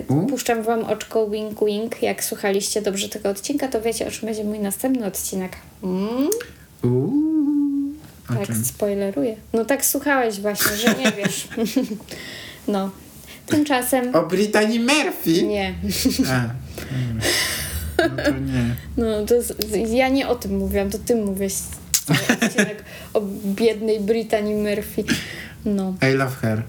U? 0.09 0.27
puszczam 0.27 0.63
wam 0.63 0.85
oczko 0.85 1.31
wink 1.31 1.65
wink. 1.65 2.03
Jak 2.03 2.25
słuchaliście 2.25 2.83
dobrze 2.83 3.09
tego 3.09 3.29
odcinka, 3.29 3.69
to 3.69 3.83
wiecie 3.83 4.07
o 4.07 4.11
czym 4.11 4.27
będzie 4.27 4.45
mój 4.45 4.59
następny 4.59 5.07
odcinek. 5.07 5.57
Mm? 5.83 6.29
Uuu. 6.85 7.93
Tak, 8.29 8.47
czym? 8.47 8.65
spoileruję. 8.65 9.37
No 9.53 9.65
tak 9.65 9.85
słuchałeś 9.85 10.41
właśnie, 10.41 10.77
że 10.77 10.95
nie 10.95 11.13
wiesz. 11.13 11.49
no. 12.69 12.91
Tymczasem. 13.47 14.17
O 14.17 14.23
Brittany 14.23 14.81
Murphy? 14.81 15.43
Nie. 15.43 15.75
A. 16.29 16.35
mm. 16.35 17.21
No 17.99 18.23
to 18.25 18.31
nie. 18.31 18.75
No, 18.97 19.27
to 19.27 19.35
ja 19.87 20.09
nie 20.09 20.29
o 20.29 20.35
tym 20.35 20.57
mówiłam, 20.57 20.91
to 20.91 20.99
ty 20.99 21.17
mówisz 21.17 21.53
cały 22.07 22.39
odcinek 22.43 22.85
o 23.15 23.21
biednej 23.45 24.01
Brittany 24.01 24.55
Murphy. 24.55 25.05
No. 25.67 25.95
I 26.13 26.15
love 26.15 26.37
her. 26.43 26.63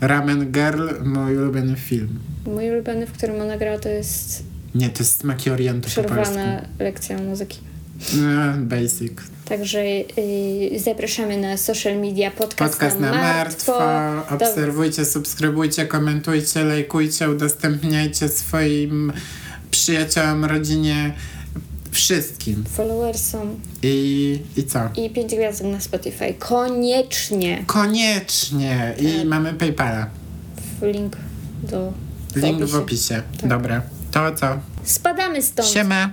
Ramen 0.00 0.52
Girl, 0.52 0.88
mój 1.04 1.36
ulubiony 1.36 1.76
film. 1.76 2.18
Mój 2.46 2.70
ulubiony, 2.70 3.06
w 3.06 3.12
którym 3.12 3.40
ona 3.40 3.56
grała, 3.56 3.78
to 3.78 3.88
jest 3.88 4.44
Nie, 4.74 4.88
to 4.90 4.98
jest 4.98 5.20
Smaki 5.20 5.50
Orientu 5.50 5.82
po 5.82 5.90
przerwana 5.90 6.62
lekcja 6.78 7.18
muzyki. 7.18 7.58
No, 8.16 8.52
basic. 8.58 9.12
Także 9.44 9.84
yy, 9.86 10.78
zapraszamy 10.78 11.36
na 11.36 11.56
social 11.56 11.96
media 12.00 12.30
podcast, 12.30 12.72
Podcast 12.72 13.00
na 13.00 13.12
martwo. 13.12 13.78
Obserwujcie, 14.30 15.04
subskrybujcie, 15.04 15.86
komentujcie, 15.86 16.64
lajkujcie, 16.64 17.30
udostępniajcie 17.30 18.28
swoim 18.28 19.12
przyjaciołom, 19.70 20.44
rodzinie, 20.44 21.14
wszystkim. 21.94 22.64
followersom 22.76 23.60
I, 23.82 24.38
i 24.56 24.64
co? 24.64 24.78
i 24.96 25.10
pięć 25.10 25.34
gwiazdek 25.34 25.66
na 25.66 25.80
Spotify. 25.80 26.34
Koniecznie 26.38 27.64
Koniecznie. 27.66 28.94
I 28.98 29.04
Tak. 29.18 29.26
mamy 29.26 29.54
PayPala. 29.54 30.06
w 30.80 30.82
link 30.82 31.16
do 31.62 31.92
w 32.32 32.36
Link 32.36 32.58
w 32.58 32.62
opisie. 32.62 32.78
opisie. 32.78 33.22
Tak. 33.40 33.50
Dobra. 33.50 33.82
To 34.12 34.32
co? 34.34 34.46
Spadamy 34.84 35.42
stąd. 35.42 35.68
Siema. 35.68 36.10